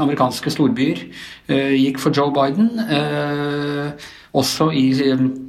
amerikanske 0.00 0.52
storbyer 0.54 1.04
gikk 1.50 2.00
for 2.02 2.14
Joe 2.14 2.32
Biden. 2.34 2.70
også 4.30 4.68
i, 4.70 4.84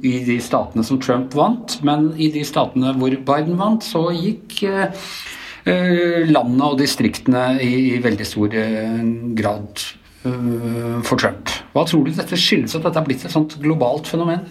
i, 0.02 0.16
de 0.26 0.40
statene 0.42 0.84
som 0.84 0.98
Trump 1.00 1.34
vant. 1.38 1.78
Men 1.86 2.10
i 2.18 2.32
de 2.34 2.42
statene 2.44 2.94
hvor 2.98 3.14
Biden 3.14 3.58
vant, 3.60 3.84
så 3.86 4.08
gikk 4.10 4.64
landet 5.62 6.64
og 6.66 6.78
distriktene 6.80 7.52
i, 7.62 7.94
i 7.94 8.02
veldig 8.02 8.26
stor 8.26 8.56
grad 9.38 9.84
Eh, 9.84 10.01
for 10.22 11.18
Trump. 11.18 11.50
Hva 11.74 11.86
tror 11.88 12.06
du 12.06 12.12
dette 12.14 12.38
skyldes 12.38 12.76
at 12.78 12.84
dette 12.86 13.00
er 13.00 13.06
blitt 13.06 13.24
et 13.26 13.34
sånt 13.34 13.56
globalt 13.62 14.10
fenomen? 14.10 14.44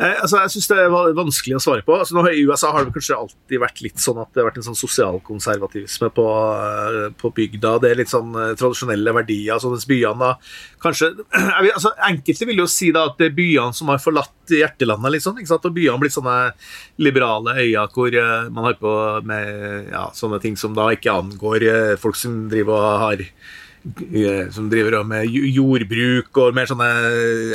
Eh, 0.00 0.16
altså, 0.22 0.38
jeg 0.40 0.52
syns 0.54 0.68
det 0.70 0.78
er 0.80 1.14
vanskelig 1.16 1.56
å 1.58 1.62
svare 1.62 1.84
på. 1.86 1.94
Altså, 2.00 2.16
nå, 2.16 2.24
I 2.32 2.44
USA 2.48 2.70
har 2.72 2.86
det 2.86 2.94
kanskje 2.94 3.18
alltid 3.18 3.60
vært 3.62 3.82
litt 3.84 4.00
sånn 4.02 4.20
at 4.22 4.30
det 4.32 4.40
har 4.40 4.48
vært 4.48 4.60
en 4.62 4.66
sånn 4.70 4.78
sosialkonservativisme 4.78 6.08
på, 6.16 6.26
eh, 6.56 7.08
på 7.18 7.32
bygda. 7.36 7.74
Det 7.82 7.90
er 7.90 8.00
litt 8.00 8.12
sånn 8.12 8.32
eh, 8.32 8.54
tradisjonelle 8.58 9.14
verdier. 9.18 9.54
Altså, 9.56 9.72
mens 9.72 9.86
byene 9.88 10.32
kanskje 10.82 11.12
vil, 11.64 11.72
altså, 11.74 11.92
Enkelte 12.08 12.48
vil 12.48 12.64
jo 12.64 12.68
si 12.70 12.90
da 12.94 13.06
at 13.10 13.20
det 13.20 13.30
er 13.30 13.38
byene 13.38 13.76
som 13.76 13.92
har 13.92 14.02
forlatt 14.02 14.56
hjertelandet. 14.56 15.18
Liksom, 15.18 15.38
ikke 15.38 15.52
sant? 15.52 15.68
Og 15.68 15.76
byene 15.76 16.00
blitt 16.02 16.16
sånne 16.16 16.38
liberale 17.02 17.58
øyer 17.60 17.92
hvor 17.92 18.16
man 18.52 18.70
har 18.70 18.78
på 18.80 18.92
med 19.28 19.92
ja, 19.92 20.06
sånne 20.16 20.40
ting 20.42 20.56
som 20.58 20.74
da 20.76 20.88
ikke 20.94 21.12
angår 21.12 21.68
folk 22.00 22.16
som 22.18 22.46
driver 22.50 22.80
og 22.80 23.02
har 23.04 23.26
som 24.54 24.68
driver 24.70 25.00
med 25.06 25.26
jordbruk 25.26 26.38
og 26.38 26.54
mer 26.54 26.68
sånne 26.70 26.88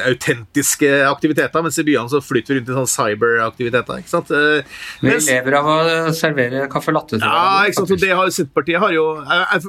autentiske 0.09 0.89
aktiviteter, 1.07 1.63
mens 1.63 1.79
i 1.79 1.85
byene 1.87 2.11
så 2.11 2.19
flytter 2.23 2.53
vi 2.53 2.59
rundt 2.59 2.71
i 2.71 2.75
sånne 2.75 2.91
cyberaktiviteter. 2.91 4.01
ikke 4.01 4.11
sant? 4.11 4.33
Eh, 4.35 4.79
vi 5.01 5.07
mens, 5.07 5.29
lever 5.29 5.57
av 5.59 5.69
å 5.71 5.77
servere 6.17 6.65
caffè 6.71 6.95
latte. 6.95 7.21
Ja, 7.23 7.63
ikke 7.63 7.79
sant? 7.79 7.95
Og 7.95 8.03
det 8.03 8.11
har 8.11 8.33
Senterpartiet 8.37 8.83
har 8.83 8.91
jo 8.93 9.05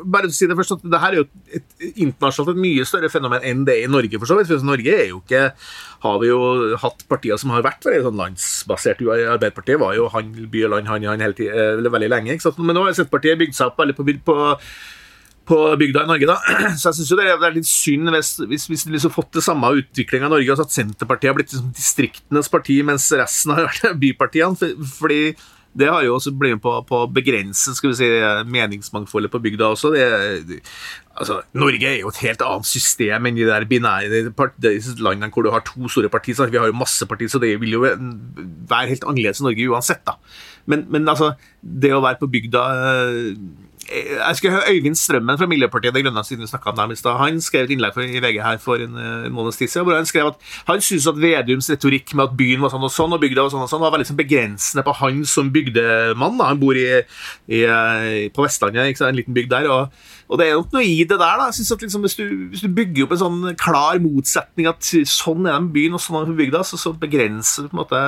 Bare 0.08 0.28
å 0.28 0.34
si 0.34 0.48
det 0.50 0.56
først 0.58 0.74
at 0.74 0.82
det 0.82 1.02
her 1.02 1.14
er 1.14 1.20
jo 1.20 1.26
et, 1.54 1.68
internasjonalt 1.94 2.56
et 2.56 2.62
mye 2.66 2.88
større 2.88 3.12
fenomen 3.12 3.46
enn 3.46 3.64
det 3.68 3.78
i 3.84 3.88
Norge, 3.90 4.18
for 4.18 4.30
så 4.30 4.38
vidt. 4.38 4.50
For 4.50 4.66
Norge 4.66 4.98
er 4.98 5.08
jo 5.12 5.22
ikke 5.22 5.52
har 6.02 6.20
vi 6.22 6.28
jo 6.30 6.42
hatt 6.78 7.02
partier 7.10 7.38
som 7.40 7.54
har 7.54 7.64
vært 7.66 7.86
veldig 7.86 8.04
sånn 8.06 8.20
landsbasert. 8.20 9.02
Arbeiderpartiet 9.06 9.80
var 9.82 9.96
jo 9.98 10.10
han 10.12 10.30
by 10.50 10.66
og 10.66 10.74
land, 10.74 10.90
han, 10.90 11.06
han 11.14 11.24
hele 11.24 11.38
tiden, 11.38 11.54
eh, 11.86 11.90
veldig 11.90 12.10
lenge. 12.12 12.34
ikke 12.34 12.48
sant? 12.48 12.60
Men 12.62 12.78
nå 12.78 12.86
har 12.86 12.98
Senterpartiet 12.98 13.40
bygd 13.40 13.58
seg 13.58 13.72
opp 13.72 13.82
veldig 13.82 13.98
på, 13.98 14.06
på 14.26 14.38
på 15.48 15.58
bygda 15.80 16.04
i 16.04 16.10
Norge. 16.12 16.30
da. 16.30 16.38
Så 16.78 16.90
jeg 16.90 17.00
syns 17.00 17.12
det 17.18 17.28
er 17.34 17.54
litt 17.56 17.68
synd 17.68 18.12
hvis, 18.14 18.66
hvis, 18.68 18.86
de 18.86 18.96
liksom 18.96 19.14
fått 19.14 19.32
det 19.38 19.44
samme 19.46 19.72
utviklinga 19.80 20.28
i 20.28 20.34
Norge, 20.36 20.54
altså 20.54 20.68
at 20.68 20.76
Senterpartiet 20.76 21.32
har 21.32 21.38
blitt 21.38 21.52
liksom 21.52 21.70
distriktenes 21.76 22.50
parti, 22.52 22.80
mens 22.86 23.08
resten 23.16 23.54
har 23.56 23.68
vært 23.70 23.94
bypartiene. 24.02 24.74
fordi 24.98 25.22
det 25.78 25.90
har 25.92 26.02
jo 26.02 26.14
også 26.16 26.32
blitt 26.34 26.56
med 26.56 26.62
på, 26.64 26.72
på 26.88 27.02
å 27.04 27.10
begrense 27.12 27.74
skal 27.76 27.92
vi 27.92 27.98
si, 28.00 28.06
meningsmangfoldet 28.50 29.30
på 29.30 29.40
bygda 29.44 29.68
også. 29.74 29.92
Det, 29.94 30.62
altså, 31.12 31.36
Norge 31.60 31.90
er 31.90 32.00
jo 32.00 32.10
et 32.10 32.22
helt 32.24 32.42
annet 32.42 32.66
system 32.66 33.28
enn 33.28 33.38
de 33.38 33.46
der 33.46 33.66
binære 33.68 34.22
landene 35.04 35.30
hvor 35.34 35.46
du 35.46 35.52
har 35.54 35.62
to 35.66 35.90
store 35.92 36.10
partier. 36.10 36.40
Vi 36.50 36.58
har 36.58 36.70
jo 36.70 36.78
masse 36.78 37.06
partier, 37.06 37.30
så 37.30 37.40
det 37.42 37.52
vil 37.62 37.76
jo 37.76 37.84
være 37.84 38.88
helt 38.90 39.06
annerledes 39.06 39.42
i 39.42 39.46
Norge 39.46 39.68
uansett. 39.70 40.02
da. 40.08 40.16
Men, 40.68 40.86
men 40.90 41.06
altså, 41.08 41.34
det 41.62 41.94
å 41.94 42.02
være 42.04 42.22
på 42.24 42.32
bygda 42.32 42.64
jeg 43.88 44.36
skulle 44.36 44.52
høre 44.52 44.74
Øyvind 44.74 44.96
Strømmen 44.98 45.38
fra 45.38 45.46
Miljøpartiet 45.48 45.94
De 45.94 46.02
Grønne 46.02 46.24
siden 46.24 46.44
vi 46.44 46.58
om 46.66 46.76
dem 46.76 46.90
i 46.92 46.96
sted. 46.96 47.10
Han 47.16 47.40
skrev 47.40 47.64
et 47.64 47.70
innlegg 47.72 47.96
i 48.04 48.20
VG 48.20 48.40
her 48.44 48.58
for 48.60 48.76
en, 48.84 48.98
en 48.98 49.32
måneds 49.32 49.56
tid 49.56 49.68
siden 49.68 49.86
hvor 49.88 49.96
han 49.96 50.06
skrev 50.06 50.26
at 50.32 50.34
han 50.68 50.80
syntes 50.80 51.06
at 51.08 51.20
Vedums 51.22 51.70
retorikk 51.70 52.14
med 52.14 52.28
at 52.28 52.36
byen 52.36 52.60
var 52.60 52.72
sånn 52.74 52.84
og 52.84 52.92
sånn 52.92 53.16
og 53.16 53.22
bygda 53.22 53.46
var 53.46 53.54
sånn 53.54 53.64
og 53.64 53.72
sånn, 53.72 53.84
var 53.84 53.94
veldig 53.96 54.10
sånn 54.10 54.20
begrensende 54.20 54.84
på 54.84 54.96
han 55.00 55.24
som 55.24 55.52
bygdemann. 55.54 56.36
Da. 56.38 56.50
Han 56.52 56.60
bor 56.60 56.76
i, 56.76 56.86
i, 57.48 57.64
på 58.34 58.44
Vestlandet, 58.44 59.00
en 59.00 59.18
liten 59.18 59.36
bygd 59.36 59.54
der. 59.56 59.70
og 59.72 60.06
og 60.28 60.36
det 60.40 60.46
er 60.46 60.58
nok 60.58 60.74
noe 60.76 60.84
i 60.84 60.98
det 61.08 61.16
der. 61.16 61.38
da, 61.40 61.46
jeg 61.48 61.56
synes 61.58 61.72
at 61.72 61.84
liksom, 61.86 62.04
hvis, 62.04 62.16
du, 62.18 62.24
hvis, 62.52 62.64
du, 62.64 62.68
bygger 62.76 63.06
opp 63.06 63.14
en 63.16 63.22
sånn 63.22 63.56
klar 63.60 64.00
motsetning 64.04 64.68
at 64.68 64.90
sånn 65.08 65.48
er 65.48 65.56
den 65.56 65.70
byen 65.72 65.96
og 65.96 66.04
sånn 66.04 66.20
er 66.20 66.28
den 66.28 66.36
bygda, 66.38 66.62
så, 66.68 66.80
så 66.80 66.92
begrenser 66.92 67.64
du 67.64 67.72
på 67.72 67.78
en 67.78 67.82
måte 67.82 68.02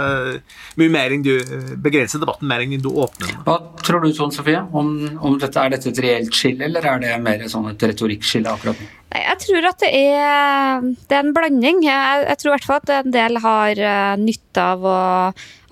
mye 0.80 0.92
mer 0.92 1.16
enn 1.16 1.24
du 1.24 1.32
begrenser 1.80 2.20
debatten 2.20 2.50
mer 2.50 2.66
enn 2.66 2.76
du 2.76 2.90
åpner 2.92 3.32
den. 3.32 3.42
Hva 3.48 3.56
tror 3.80 4.04
du 4.04 4.12
sånn, 4.16 4.34
Sofie? 4.36 4.60
Om, 4.60 4.92
om 5.16 5.40
dette, 5.40 5.64
er 5.64 5.72
dette 5.72 5.92
et 5.94 6.02
reelt 6.04 6.36
skille, 6.36 6.68
eller 6.68 6.92
er 6.92 7.02
det 7.02 7.16
mer 7.24 7.46
sånn 7.48 7.72
et 7.72 7.88
retorikkskille 7.88 8.52
akkurat 8.52 8.84
nå? 8.84 8.90
Jeg 9.10 9.38
tror 9.42 9.66
at 9.66 9.80
det 9.82 9.88
er, 9.90 10.84
det 11.10 11.16
er 11.16 11.24
en 11.24 11.32
blanding. 11.34 11.80
Jeg, 11.82 12.26
jeg, 12.28 12.38
tror 12.38 12.50
i 12.50 12.54
hvert 12.54 12.66
fall 12.68 12.78
at 12.78 12.92
en 12.94 13.14
del 13.14 13.38
har 13.42 13.80
uh, 13.82 14.20
nytte 14.20 14.62
av 14.62 14.84
å, 14.86 14.98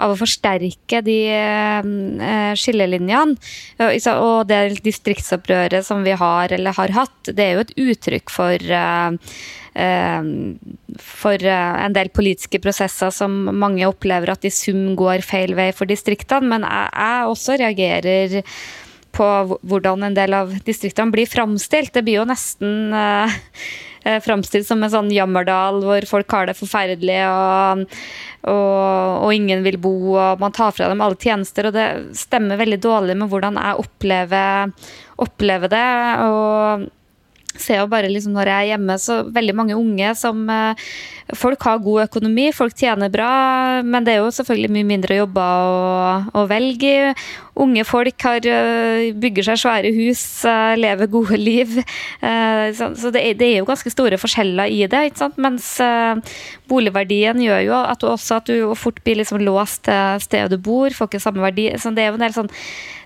av 0.03 0.15
å, 0.15 0.17
forsterke 0.19 1.03
de 1.07 1.19
uh, 1.31 2.51
skillelinjene. 2.59 3.39
Og 3.85 4.41
det 4.51 4.59
distriktsopprøret 4.83 5.87
som 5.87 6.03
vi 6.07 6.17
har 6.19 6.57
eller 6.57 6.75
har 6.81 6.97
hatt, 6.97 7.31
det 7.31 7.47
er 7.47 7.55
jo 7.55 7.65
et 7.69 7.73
uttrykk 7.87 8.35
for 8.35 8.75
uh, 8.75 9.15
for 10.99 11.45
en 11.47 11.95
del 11.95 12.09
politiske 12.11 12.59
prosesser 12.59 13.13
som 13.15 13.37
mange 13.55 13.87
opplever 13.87 14.33
at 14.33 14.43
i 14.49 14.51
sum 14.51 14.97
går 14.99 15.23
feil 15.23 15.55
vei 15.55 15.69
for 15.77 15.87
distriktene. 15.87 16.51
Men 16.51 16.67
jeg, 16.67 16.91
jeg 16.99 17.31
også 17.37 17.59
reagerer 17.63 18.39
på 19.19 19.59
hvordan 19.67 20.07
en 20.07 20.17
del 20.17 20.37
av 20.37 20.55
distriktene 20.67 21.15
blir 21.15 21.29
framstilt. 21.29 21.93
Det 21.95 22.05
blir 22.07 22.21
jo 22.21 22.27
nesten 22.29 22.95
uh, 22.95 23.39
framstilt 24.25 24.69
som 24.69 24.83
en 24.83 24.93
sånn 24.93 25.11
jammerdal 25.13 25.83
hvor 25.83 26.07
folk 26.09 26.31
har 26.33 26.49
det 26.49 26.57
forferdelig 26.57 27.19
og, 27.29 27.83
og, 28.49 29.25
og, 29.27 29.33
ingen 29.35 29.65
vil 29.67 29.77
bo, 29.83 29.95
og 30.15 30.41
man 30.41 30.55
tar 30.55 30.73
fra 30.77 30.89
dem 30.89 31.03
alle 31.05 31.19
tjenester. 31.19 31.69
Og 31.69 31.77
det 31.77 31.89
stemmer 32.17 32.61
veldig 32.61 32.79
dårlig 32.85 33.19
med 33.19 33.33
hvordan 33.33 33.59
jeg 33.61 33.83
opplever, 33.83 34.79
opplever 35.27 35.75
det. 35.75 35.91
og 36.29 36.89
ser 37.59 37.83
jo 37.83 37.89
bare 37.91 38.11
liksom 38.11 38.35
når 38.37 38.51
jeg 38.51 38.65
er 38.65 38.71
hjemme, 38.73 38.97
så 39.03 39.19
veldig 39.35 39.55
mange 39.57 39.79
unge 39.79 40.13
som 40.19 40.45
uh, 40.51 40.89
Folk 41.37 41.61
har 41.67 41.83
god 41.85 42.07
økonomi, 42.07 42.47
folk 42.57 42.73
tjener 42.73 43.11
bra, 43.13 43.33
men 43.85 44.07
det 44.07 44.15
er 44.15 44.23
jo 44.23 44.31
selvfølgelig 44.33 44.71
mye 44.73 44.87
mindre 44.89 45.19
jobber 45.19 45.65
å, 45.69 45.83
å 46.41 46.45
velge 46.49 46.89
i. 46.89 47.11
Unge 47.59 47.85
folk 47.89 48.27
har, 48.27 48.45
uh, 48.45 49.09
bygger 49.19 49.49
seg 49.51 49.61
svære 49.63 49.93
hus, 49.97 50.25
uh, 50.49 50.75
lever 50.79 51.11
gode 51.11 51.39
liv. 51.41 51.79
Så, 52.79 52.91
så 52.99 53.11
det, 53.15 53.23
er, 53.25 53.59
jo 53.59 53.67
ganske 53.69 53.91
store 53.93 54.19
forskjeller 54.21 54.71
i 54.73 54.83
det. 54.91 55.01
ikke 55.09 55.23
sant? 55.23 55.39
Mens 55.41 55.71
boligverdien 56.69 57.41
gjør 57.43 57.63
jo 57.65 57.79
at 57.79 58.03
du 58.03 58.09
også 58.11 58.39
at 58.41 58.51
du 58.51 58.75
fort 58.79 59.01
blir 59.05 59.21
liksom 59.21 59.41
låst 59.45 59.87
til 59.89 60.23
stedet 60.25 60.53
du 60.53 60.59
bor, 60.63 60.93
får 60.95 61.11
ikke 61.11 61.23
samme 61.23 61.45
verdi. 61.45 61.71
Så 61.81 61.93
det 61.95 62.05
er 62.05 62.13
jo 62.13 62.19
en 62.19 62.25
del 62.27 62.37
sånn 62.37 62.53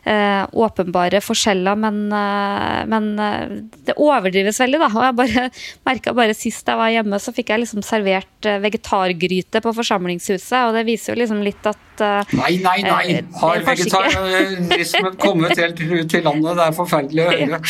eh, 0.05 0.47
åpenbare 0.53 1.21
forskjeller, 1.23 1.77
men, 1.79 2.13
eh, 2.13 2.87
men, 2.87 3.19
eh, 3.19 3.49
det 3.87 3.97
overdrives 3.97 4.61
veldig, 4.61 4.81
da. 4.83 4.91
Og 4.91 5.05
jeg 5.07 5.19
bare 5.21 5.51
merka 5.89 6.15
bare 6.17 6.35
sist 6.35 6.67
jeg 6.67 6.79
var 6.79 6.93
hjemme, 6.93 7.21
så 7.23 7.35
fikk 7.35 7.53
jeg 7.53 7.65
liksom 7.65 7.85
servert 7.87 8.49
eh, 8.49 8.61
vegetargryte 8.63 9.63
på 9.63 9.75
forsamlingshuset, 9.79 10.59
og 10.67 10.75
det 10.79 10.87
viser 10.89 11.15
jo 11.15 11.23
liksom 11.23 11.43
litt 11.47 11.71
at 11.71 12.03
eh, 12.03 12.35
Nei, 12.39 12.57
nei, 12.65 12.79
nei! 12.87 13.23
Har 13.41 13.63
vegetarismen 14.43 15.19
kommet 15.21 15.59
helt 15.59 15.81
ut 15.81 16.15
i 16.15 16.23
landet? 16.23 16.57
Det 16.59 16.67
er 16.67 16.77
forferdelig 16.77 17.25
å 17.25 17.33
høre. 17.33 17.61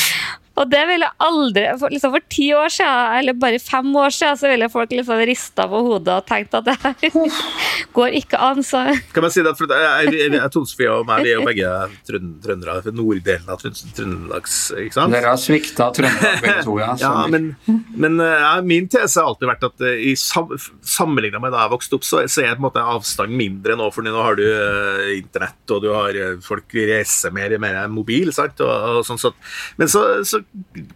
Og 0.60 0.68
det 0.68 0.82
ville 0.88 1.08
aldri 1.24 1.64
for, 1.80 1.92
liksom 1.92 2.12
for 2.12 2.24
ti 2.32 2.50
år 2.56 2.72
siden, 2.72 3.16
eller 3.18 3.36
bare 3.40 3.60
fem 3.62 3.88
år 3.96 4.12
siden, 4.12 4.38
så 4.40 4.50
ville 4.52 4.68
folk 4.72 4.92
liksom 4.92 5.22
rista 5.28 5.66
på 5.70 5.80
hodet 5.86 6.18
og 6.18 6.26
tenkt 6.28 6.56
at 6.58 6.66
det 6.66 6.76
her 6.82 7.30
går 7.96 8.18
ikke 8.20 8.40
an. 8.40 8.60
Så. 8.66 8.82
Kan 9.14 9.24
man 9.24 9.32
si 9.32 9.44
det, 9.44 9.54
for 9.58 9.72
jeg, 9.72 10.12
jeg, 10.12 10.42
Tone 10.52 10.68
Sofie 10.68 10.90
og 10.92 11.06
meg 11.08 11.24
vi 11.24 11.32
er 11.32 11.40
jo 11.40 11.46
begge 11.46 11.70
trøndere 12.08 12.76
fra 12.84 12.94
norddelen 12.94 13.52
av 13.52 13.62
Trøndelags 13.62 14.58
ikke 14.76 14.96
sant? 14.96 15.14
Dere 15.14 15.32
har 15.32 15.40
svikta 15.40 15.88
Trøndelag 15.96 16.44
begge 16.44 16.66
to, 16.66 16.76
ja. 16.82 16.92
ja 17.00 17.12
men, 17.32 17.52
men 17.96 18.20
ja, 18.20 18.52
min 18.66 18.90
tese 18.92 19.20
har 19.20 19.30
alltid 19.30 19.48
vært 19.48 19.66
at 19.70 19.86
eh, 19.88 20.04
i 20.12 20.14
sam, 20.18 20.52
sammenligna 20.84 21.40
med 21.42 21.54
da 21.54 21.64
jeg 21.64 21.74
vokste 21.74 21.98
opp, 21.98 22.06
så, 22.06 22.22
så 22.30 22.44
er 22.44 22.56
på 22.56 22.62
en 22.62 22.66
måte 22.68 22.84
avstanden 22.94 23.38
mindre 23.38 23.76
nå. 23.78 23.88
For 23.94 24.04
nå 24.04 24.12
har 24.18 24.38
du 24.38 24.44
uh, 24.44 25.08
internett, 25.16 25.62
og 25.72 25.82
du 25.84 25.90
har 25.94 26.16
uh, 26.16 26.38
folk 26.44 26.76
reiser 26.76 27.34
mer, 27.34 27.54
mer 27.62 27.80
mobil, 27.92 28.32
sant? 28.34 28.60
Og, 28.64 28.98
og 28.98 29.06
sånn, 29.08 29.20
så, 29.20 29.32
men 29.80 29.90
så, 29.90 30.04
så 30.28 30.41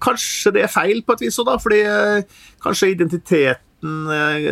kanskje 0.02 0.52
det 0.56 0.66
er 0.66 0.72
feil 0.72 1.00
på 1.04 1.16
et 1.16 1.24
vis 1.26 1.38
òg, 1.40 1.48
da. 1.48 1.56
Fordi 1.62 1.80
eh, 1.84 2.42
kanskje 2.62 2.92
identiteten 2.92 4.12
eh, 4.12 4.50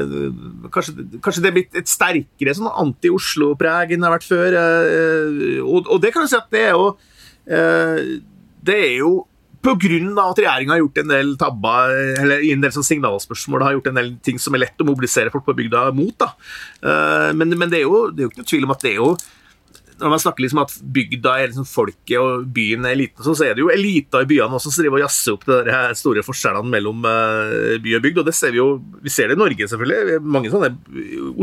kanskje, 0.74 0.96
kanskje, 1.24 1.44
det 1.44 1.50
er 1.50 1.58
blitt 1.58 1.78
et 1.80 1.90
sterkere 1.90 2.56
sånn 2.56 2.72
anti-Oslo-preg 2.72 3.94
enn 3.94 4.02
det 4.04 4.10
har 4.10 4.16
vært 4.16 4.30
før. 4.30 4.58
Eh, 4.62 5.60
og, 5.62 5.86
og, 5.86 6.00
det 6.02 6.14
kan 6.14 6.26
du 6.26 6.32
si 6.32 6.40
at 6.40 6.50
det 6.52 6.66
er 6.70 6.74
jo 6.76 6.90
Det 8.64 8.74
er 8.80 8.98
jo 9.02 9.14
pga. 9.64 9.76
at 9.76 10.40
regjeringa 10.40 10.74
har 10.74 10.82
gjort 10.82 10.98
en 11.00 11.12
del 11.12 11.36
tabber, 11.40 11.94
eller 12.20 12.42
i 12.44 12.52
en 12.52 12.64
del 12.64 12.72
sånn 12.72 12.84
signalspørsmål 12.84 13.64
har 13.64 13.78
gjort 13.78 13.88
en 13.92 14.00
del 14.00 14.10
ting 14.24 14.40
som 14.40 14.54
er 14.54 14.66
lett 14.66 14.80
å 14.80 14.88
mobilisere 14.88 15.32
folk 15.32 15.46
på 15.46 15.56
bygda 15.56 15.90
mot. 15.96 16.16
da. 16.20 16.34
Men, 17.32 17.52
men 17.56 17.72
det, 17.72 17.80
er 17.80 17.88
jo, 17.88 18.10
det 18.12 18.20
er 18.20 18.26
jo 18.26 18.32
ikke 18.32 18.42
noe 18.42 18.50
tvil 18.52 18.68
om 18.68 18.74
at 18.76 18.84
det 18.84 18.92
er 18.92 19.00
jo 19.00 19.14
når 20.00 20.10
man 20.10 20.20
snakker 20.20 20.42
liksom 20.42 20.60
at 20.64 20.72
bygda 20.96 21.32
er 21.38 21.50
liksom 21.50 21.66
folket 21.68 22.16
og 22.18 22.46
byen 22.54 22.86
er 22.86 22.96
eliten, 22.96 23.22
så 23.22 23.34
er 23.46 23.54
det 23.54 23.62
jo 23.62 23.70
elita 23.70 24.24
i 24.24 24.28
byene 24.28 24.58
også 24.58 24.72
som 24.72 24.82
driver 24.82 24.98
og 24.98 25.04
jazzer 25.04 25.36
opp 25.36 25.46
de 25.46 25.82
store 25.98 26.24
forskjellene 26.26 26.72
mellom 26.72 27.06
eh, 27.06 27.76
by 27.84 27.94
og 27.98 28.02
bygd. 28.06 28.22
og 28.22 28.26
det 28.26 28.34
ser 28.34 28.54
Vi 28.54 28.58
jo, 28.58 28.68
vi 29.04 29.12
ser 29.12 29.30
det 29.30 29.38
i 29.38 29.42
Norge, 29.42 29.68
selvfølgelig. 29.70 30.18
Mange 30.36 30.50
sånne 30.50 30.72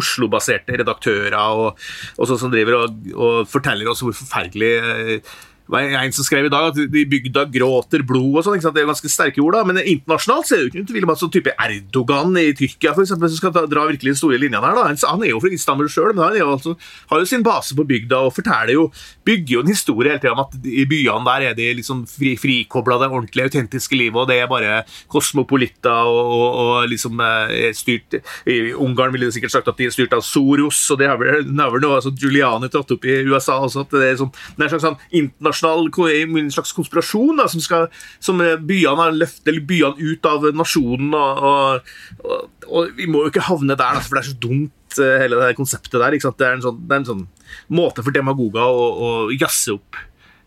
Oslo-baserte 0.02 0.82
redaktører 0.82 1.38
og, 1.40 1.80
og 2.18 2.28
sånn 2.28 2.42
som 2.44 2.52
driver 2.52 2.82
og, 2.82 3.00
og, 3.16 3.40
forteller 3.52 3.92
oss 3.92 4.04
hvor 4.04 4.16
forferdelig 4.16 5.22
var 5.72 5.88
en 6.02 6.16
som 6.16 6.28
skrev 6.28 6.48
i 6.48 6.52
dag 6.54 6.70
at 6.72 6.80
de 6.92 7.06
bygda 7.10 7.46
gråter 7.54 8.04
blod 8.08 8.42
og 8.42 8.46
sånn. 8.46 8.60
Det 8.62 8.84
er 8.84 8.90
ganske 8.90 9.12
sterke 9.12 9.42
ord, 9.44 9.56
da. 9.58 9.64
Men 9.68 9.82
internasjonalt 9.82 10.50
så 10.50 10.56
er 10.56 10.60
det 10.60 10.66
jo 10.66 10.72
ikke 10.72 10.82
noen 10.82 10.92
tvil 10.92 11.08
om 11.08 11.14
at 11.14 11.22
sånn 11.22 11.34
type 11.34 11.56
Erdogan 11.66 12.40
i 12.42 12.48
Tyrkia, 12.58 12.94
for 12.96 13.06
eksempel, 13.06 13.32
som 13.32 13.40
skal 13.40 13.70
dra 13.72 13.86
virkelig 13.90 14.16
de 14.16 14.20
store 14.20 14.40
linjene 14.42 14.64
her, 14.66 14.78
da. 14.78 15.10
Han 15.12 15.26
er 15.26 15.34
jo 15.34 15.42
fra 15.44 15.54
Istanbul 15.56 15.92
sjøl, 15.92 16.12
men 16.14 16.26
han 16.26 16.40
jo 16.40 16.50
altså, 16.56 16.76
har 17.12 17.24
jo 17.24 17.30
sin 17.30 17.46
base 17.46 17.78
på 17.78 17.88
bygda 17.88 18.22
og 18.28 18.36
forteller 18.36 18.76
jo 18.76 18.90
Bygger 19.22 19.54
jo 19.54 19.62
en 19.62 19.70
historie 19.70 20.10
hele 20.10 20.22
tida 20.22 20.34
om 20.34 20.42
at 20.42 20.56
i 20.66 20.84
byene 20.90 21.22
der 21.28 21.44
er 21.52 21.58
de 21.58 21.68
liksom 21.78 22.00
fri, 22.10 22.32
frikobla 22.42 22.98
det 23.04 23.10
ordentlige, 23.12 23.52
autentiske 23.52 23.98
livet, 23.98 24.18
og 24.18 24.28
det 24.32 24.40
er 24.42 24.50
bare 24.50 24.80
kosmopolitter 25.14 26.10
og, 26.10 26.32
og, 26.34 26.48
og 26.62 26.90
liksom 26.90 27.22
eh, 27.22 27.54
er 27.68 27.76
styrt 27.78 28.18
I 28.50 28.74
Ungarn 28.74 29.14
ville 29.14 29.30
de 29.30 29.36
sikkert 29.36 29.54
sagt 29.54 29.70
at 29.70 29.78
de 29.78 29.86
er 29.86 29.94
styrt 29.94 30.16
av 30.18 30.24
Soros, 30.26 30.80
og 30.90 31.02
det 31.02 31.12
har 31.12 31.22
vel 31.22 31.46
noe 31.54 32.00
altså, 32.00 32.14
Giuliani 32.18 32.72
tatt 32.74 32.96
opp 32.96 33.06
i 33.06 33.20
USA 33.30 33.60
også, 33.62 33.86
at 33.86 33.94
det 33.94 34.10
er, 34.10 34.18
sånn, 34.24 34.34
det 34.58 34.66
er 34.66 34.68
en 34.68 34.74
slags 34.74 34.88
sånn 34.88 35.00
internasjonal 35.22 35.61
internasjonal 35.62 36.42
en 36.42 36.52
slags 36.52 36.74
konspirasjon 36.74 37.40
da, 37.40 37.48
som, 37.52 37.62
skal, 37.64 37.88
som 38.20 38.42
byene 38.42 39.00
har 39.00 39.16
løftet 39.16 39.62
byene 39.68 39.96
ut 40.00 40.26
av 40.26 40.48
nasjonen. 40.56 41.14
Og, 41.14 41.90
og, 42.24 42.46
og, 42.68 42.94
vi 42.98 43.08
må 43.10 43.26
jo 43.26 43.32
ikke 43.32 43.48
havne 43.48 43.78
der, 43.78 44.02
for 44.02 44.18
det 44.18 44.24
er 44.24 44.30
så 44.32 44.38
dumt, 44.42 45.00
eh, 45.00 45.18
hele 45.24 45.40
det 45.42 45.58
konseptet 45.60 46.00
der. 46.00 46.12
Det 46.12 46.22
er, 46.48 46.62
sånn, 46.64 46.80
det, 46.82 46.94
er 46.94 47.02
en 47.02 47.10
sånn, 47.10 47.26
måte 47.70 48.04
for 48.04 48.16
demagoger 48.16 48.64
å, 48.64 48.86
å 48.92 49.10
jazze 49.36 49.76
opp 49.78 50.00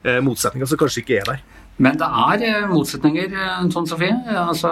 eh, 0.05 0.21
motsetninger 0.25 0.69
som 0.69 0.81
kanskje 0.81 1.05
ikke 1.05 1.21
er 1.23 1.31
der. 1.35 1.45
Men 1.83 1.97
det 1.99 2.07
er 2.07 2.43
eh, 2.47 2.67
motsetninger, 2.71 3.33
eh, 3.35 3.63
Tone 3.75 3.91
Sofie. 3.91 4.19
Altså, 4.31 4.71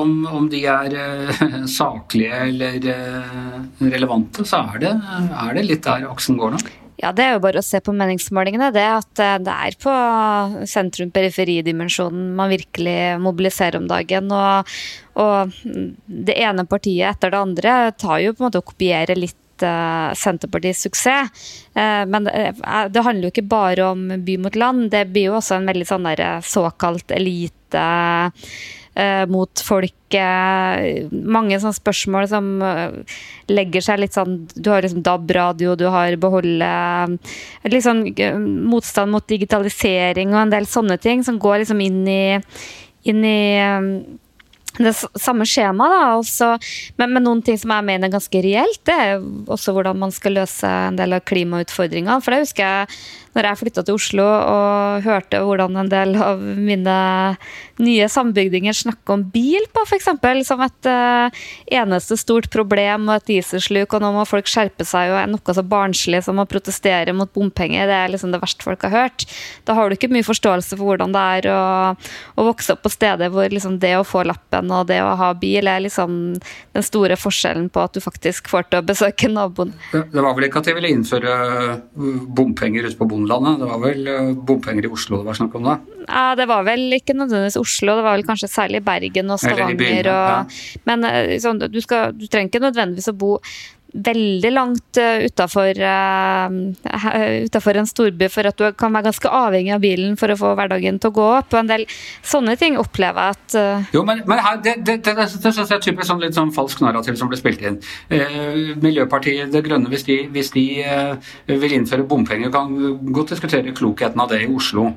om, 0.00 0.14
om, 0.26 0.46
de 0.52 0.62
er 0.64 0.96
saklige 1.78 2.46
eller 2.48 2.88
relevante, 3.80 4.46
så 4.48 4.64
er 4.72 4.86
det, 4.86 4.94
er 5.02 5.58
det 5.58 5.66
litt 5.68 5.84
der 5.88 6.08
aksen 6.10 6.40
går 6.40 6.56
nå. 6.56 6.62
Ja, 7.02 7.10
Det 7.10 7.24
er 7.24 7.32
jo 7.34 7.42
bare 7.42 7.58
å 7.58 7.66
se 7.66 7.80
på 7.82 7.92
meningsmålingene. 7.98 8.68
Det 8.74 8.84
at 8.86 9.22
eh, 9.22 9.38
det 9.42 9.54
er 9.66 9.76
på 9.82 9.94
sentrum-periferidimensjonen 10.70 12.28
man 12.38 12.52
virkelig 12.52 12.98
mobiliserer 13.24 13.80
om 13.80 13.88
dagen. 13.90 14.30
Og, 14.30 14.76
og, 15.18 15.56
det 16.06 16.36
ene 16.38 16.64
partiet 16.70 17.10
etter 17.10 17.34
det 17.34 17.40
andre 17.42 17.72
tar 17.98 18.22
jo 18.22 18.36
på 18.36 18.44
en 18.44 18.46
måte 18.46 18.62
å 18.62 18.68
kopiere 18.70 19.18
litt 19.18 19.38
uh, 19.64 20.12
Senterpartiets 20.18 20.84
suksess. 20.86 21.48
Uh, 21.76 22.04
men 22.08 22.28
det, 22.28 22.52
det, 22.92 23.06
handler 23.06 23.28
jo 23.28 23.32
ikke 23.34 23.48
bare 23.48 23.88
om 23.94 24.06
by 24.26 24.38
mot 24.44 24.58
land. 24.58 24.90
Det 24.92 25.06
blir 25.14 25.30
jo 25.30 25.40
også 25.40 25.58
en 25.58 25.68
veldig 25.72 25.88
sånn 25.88 26.12
såkalt 26.46 27.14
elite 27.14 27.88
eh, 28.94 29.26
mot 29.26 29.64
folk. 29.64 29.98
mange 30.12 31.56
sånne 31.56 31.72
spørsmål 31.72 32.26
som 32.28 32.48
eh, 32.60 33.14
legger 33.48 33.80
seg 33.80 34.02
litt 34.02 34.12
sånn 34.12 34.34
Du 34.52 34.68
har 34.68 34.84
liksom 34.84 35.00
DAB-radio, 35.06 35.72
du 35.72 35.86
har 35.88 36.18
beholde 36.20 36.68
litt 37.64 37.86
sånn 37.86 38.04
eh, 38.12 38.36
motstand 38.36 39.14
mot 39.14 39.24
digitalisering 39.24 40.34
og 40.34 40.42
en 40.42 40.52
del 40.52 40.68
sånne 40.68 40.98
ting 41.00 41.24
som 41.24 41.40
går 41.40 41.62
liksom 41.62 41.80
inn 41.80 42.02
i, 42.04 42.24
inn 43.08 43.24
i 43.24 43.40
eh, 43.56 43.88
det 44.86 44.94
samme 45.20 45.46
skjemaet, 45.48 45.94
da. 45.94 46.10
Også, 46.20 46.50
men, 47.00 47.14
men, 47.14 47.24
noen 47.26 47.42
ting 47.44 47.58
som 47.60 47.74
jeg 47.74 47.88
mener 47.88 48.08
er 48.08 48.14
ganske 48.16 48.44
reelt, 48.44 48.82
det 48.88 48.98
er 49.06 49.24
også 49.52 49.74
hvordan 49.76 50.00
man 50.02 50.14
skal 50.14 50.38
løse 50.40 50.68
en 50.68 50.98
del 51.00 51.16
av 51.16 51.24
klimautfordringene. 51.28 52.20
For 52.22 52.34
det 52.34 52.44
husker 52.46 52.66
jeg 52.66 53.02
når 53.32 53.48
jeg 53.48 53.60
flytta 53.62 53.84
til 53.86 53.96
Oslo 53.96 54.24
og 54.26 55.06
hørte 55.06 55.40
hvordan 55.40 55.78
en 55.80 55.90
del 55.92 56.16
av 56.20 56.40
mine 56.40 56.96
nye 57.82 58.08
sambygdinger 58.10 58.76
snakker 58.76 59.16
om 59.16 59.24
bil 59.32 59.64
på, 59.72 59.84
f.eks. 59.86 60.10
Som 60.46 60.62
et 60.64 60.88
uh, 60.88 61.42
eneste 61.72 62.18
stort 62.20 62.50
problem 62.52 63.08
og 63.08 63.16
et 63.16 63.30
dieselsluk, 63.32 63.94
og 63.94 64.04
nå 64.04 64.12
må 64.16 64.26
folk 64.28 64.50
skjerpe 64.50 64.84
seg 64.88 65.12
og 65.12 65.20
er 65.22 65.30
noe 65.32 65.56
så 65.56 65.64
barnslig 65.64 66.22
som 66.26 66.40
å 66.42 66.48
protestere 66.48 67.14
mot 67.16 67.30
bompenger. 67.32 67.88
Det 67.88 67.98
er 67.98 68.12
liksom 68.12 68.34
det 68.34 68.42
verste 68.42 68.66
folk 68.66 68.84
har 68.86 68.94
hørt. 68.94 69.26
Da 69.68 69.76
har 69.78 69.88
du 69.88 69.96
ikke 69.96 70.12
mye 70.12 70.26
forståelse 70.26 70.76
for 70.76 70.92
hvordan 70.92 71.16
det 71.16 71.24
er 71.38 71.50
å, 71.54 71.62
å 72.36 72.46
vokse 72.50 72.76
opp 72.76 72.84
på 72.84 72.92
steder 72.92 73.32
hvor 73.32 73.48
liksom 73.52 73.78
det 73.82 73.94
å 73.98 74.06
få 74.06 74.26
lappen 74.28 74.70
og 74.72 74.88
det 74.90 75.00
å 75.04 75.14
ha 75.18 75.32
bil 75.38 75.70
er 75.70 75.84
liksom 75.84 76.20
den 76.76 76.84
store 76.84 77.16
forskjellen 77.20 77.70
på 77.72 77.82
at 77.82 77.96
du 77.96 78.02
faktisk 78.04 78.50
får 78.52 78.68
til 78.68 78.82
å 78.82 78.86
besøke 78.86 79.30
naboen. 79.32 79.72
Det 79.92 80.20
var 80.20 80.36
vel 80.36 80.48
ikke 80.48 80.62
at 80.62 80.68
de 80.68 80.76
ville 80.76 80.92
innføre 80.92 81.32
bompenger 82.36 82.88
ute 82.88 82.98
på 82.98 83.08
bonden 83.08 83.21
millionlandet. 83.22 83.62
Det 83.62 83.70
var 83.70 83.82
vel 83.82 84.08
eh, 84.12 84.32
bompenger 84.50 84.88
i 84.88 84.92
Oslo 84.92 85.20
det 85.20 85.28
var 85.28 85.38
snakk 85.38 85.56
om 85.58 85.68
da? 85.68 85.76
Ja, 86.06 86.24
det 86.38 86.48
var 86.50 86.64
vel 86.66 86.96
ikke 86.98 87.16
nødvendigvis 87.16 87.60
Oslo, 87.60 87.96
det 87.98 88.06
var 88.06 88.18
vel 88.18 88.26
kanskje 88.26 88.50
særlig 88.50 88.82
Bergen 88.86 89.30
og 89.30 89.40
Stavanger. 89.42 89.78
byen, 89.78 90.08
ja. 90.08 90.16
og, 90.42 90.58
men 90.90 91.06
eh, 91.08 91.36
sånn, 91.42 91.62
du, 91.62 91.80
skal, 91.84 92.16
du 92.16 92.26
trenger 92.26 92.52
ikke 92.52 92.66
nødvendigvis 92.66 93.12
å 93.12 93.16
bo 93.16 93.36
veldig 93.92 94.52
langt 94.52 95.00
uh, 95.00 95.24
utafor 95.26 95.78
uh, 95.78 96.48
en 97.82 97.88
storby 97.88 98.28
for 98.32 98.48
at 98.48 98.58
du 98.58 98.66
kan 98.78 98.94
være 98.94 99.08
ganske 99.10 99.32
avhengig 99.32 99.74
av 99.74 99.82
bilen 99.82 100.16
for 100.20 100.32
å 100.32 100.38
få 100.38 100.52
hverdagen 100.58 101.00
til 101.02 101.12
å 101.12 101.16
gå 101.16 101.26
opp. 101.38 101.52
Og 101.52 101.60
en 101.62 101.72
del 101.72 101.86
sånne 102.20 102.56
ting 102.60 102.78
opplever 102.80 103.32
jeg 103.32 103.36
at 103.36 103.92
Jo, 103.94 104.04
men, 104.08 104.22
men 104.28 104.40
her, 104.44 104.60
det, 104.64 104.78
det, 104.86 104.98
det, 105.04 105.16
det, 105.18 105.28
synes 105.34 105.60
jeg 105.62 105.78
er 105.78 105.84
typisk 105.84 106.08
sånn 106.08 106.22
litt 106.22 106.38
sånn 106.38 106.54
falsk 106.54 106.82
narrativ 106.84 107.18
som 107.20 107.30
blir 107.30 107.40
spilt 107.40 107.64
inn. 107.64 107.80
Eh, 108.12 108.72
Miljøpartiet 108.82 109.52
Det 109.52 109.64
Grønne, 109.66 109.90
hvis 109.92 110.06
de, 110.08 110.22
hvis 110.32 110.52
de 110.54 110.66
vil 111.50 111.76
innføre 111.76 112.06
bompenger, 112.08 112.52
kan 112.54 112.72
godt 113.12 113.34
diskutere 113.34 113.74
klokheten 113.76 114.20
av 114.22 114.32
det 114.32 114.42
i 114.44 114.50
Oslo. 114.52 114.92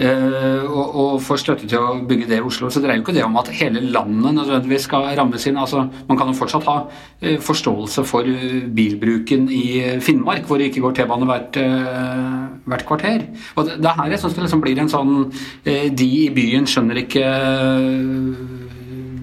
Uh, 0.00 0.64
og, 0.64 0.94
og 0.96 1.16
får 1.20 1.42
støtte 1.42 1.66
til 1.68 1.76
å 1.76 1.98
bygge 2.08 2.28
det 2.30 2.38
i 2.38 2.44
Oslo. 2.46 2.70
Så 2.72 2.80
det 2.80 2.88
er 2.88 2.96
jo 2.96 3.02
ikke 3.02 3.12
det 3.12 3.24
om 3.26 3.34
at 3.36 3.50
hele 3.52 3.82
landet 3.92 4.32
nødvendigvis 4.38 4.86
skal 4.88 5.10
rammes 5.18 5.44
inn. 5.50 5.58
Altså, 5.60 5.82
man 6.08 6.16
kan 6.16 6.30
jo 6.30 6.38
fortsatt 6.38 6.64
ha 6.70 6.76
uh, 6.86 7.34
forståelse 7.44 8.06
for 8.08 8.24
uh, 8.24 8.62
bilbruken 8.76 9.50
i 9.52 9.98
Finnmark, 10.00 10.46
hvor 10.48 10.56
det 10.56 10.70
ikke 10.70 10.86
går 10.86 10.96
T-bane 10.96 11.28
hvert, 11.28 11.60
hvert, 12.64 12.86
kvarter. 12.88 13.26
Og 13.56 13.68
det, 13.68 13.76
det 13.82 13.92
er 13.92 14.00
her 14.00 14.14
jeg 14.14 14.22
syns 14.24 14.38
det 14.38 14.46
liksom 14.46 14.64
blir 14.64 14.80
en 14.80 14.90
sånn 14.90 15.14
De 16.00 16.08
i 16.08 16.26
byen 16.34 16.66
skjønner 16.68 17.02
ikke 17.02 17.26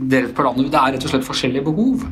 dere 0.07 0.31
på 0.35 0.45
landet. 0.45 0.69
Det 0.71 0.81
er 0.81 0.95
rett 0.95 1.09
og 1.09 1.13
slett 1.15 1.27
forskjellige 1.27 1.65
behov. 1.71 2.05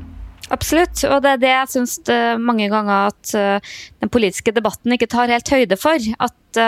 Absolutt, 0.54 1.02
og 1.10 1.24
det 1.26 1.32
er 1.32 1.40
det 1.42 1.50
jeg 1.50 1.70
syns 1.72 1.96
mange 2.38 2.68
ganger 2.70 3.08
at 3.10 3.32
den 3.34 4.12
politiske 4.14 4.54
debatten 4.54 4.94
ikke 4.94 5.08
tar 5.10 5.32
helt 5.34 5.50
høyde 5.50 5.78
for. 5.82 5.98
At 6.22 6.60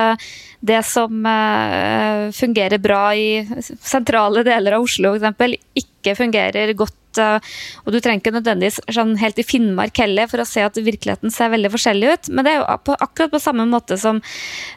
det 0.60 0.80
som 0.88 1.26
eh, 1.30 2.30
fungerer 2.34 2.82
bra 2.82 3.02
i 3.14 3.44
sentrale 3.62 4.44
deler 4.48 4.78
av 4.78 4.88
Oslo 4.88 5.14
f.eks., 5.18 5.58
ikke 5.84 6.16
fungerer 6.18 6.74
godt. 6.78 6.96
Eh, 7.22 7.56
og 7.86 7.94
du 7.94 8.00
trenger 8.00 8.22
ikke 8.22 8.36
nødvendigvis 8.36 8.80
sånn 8.96 9.16
helt 9.22 9.40
i 9.42 9.46
Finnmark 9.48 9.98
heller 10.02 10.30
for 10.32 10.44
å 10.44 10.48
se 10.48 10.64
at 10.66 10.78
virkeligheten 10.78 11.34
ser 11.34 11.52
veldig 11.54 11.72
forskjellig 11.74 12.14
ut. 12.14 12.32
Men 12.32 12.48
det 12.48 12.54
er 12.54 12.62
jo 12.62 12.96
akkurat 12.96 13.34
på 13.34 13.42
samme 13.44 13.68
måte 13.70 14.00
som 14.02 14.22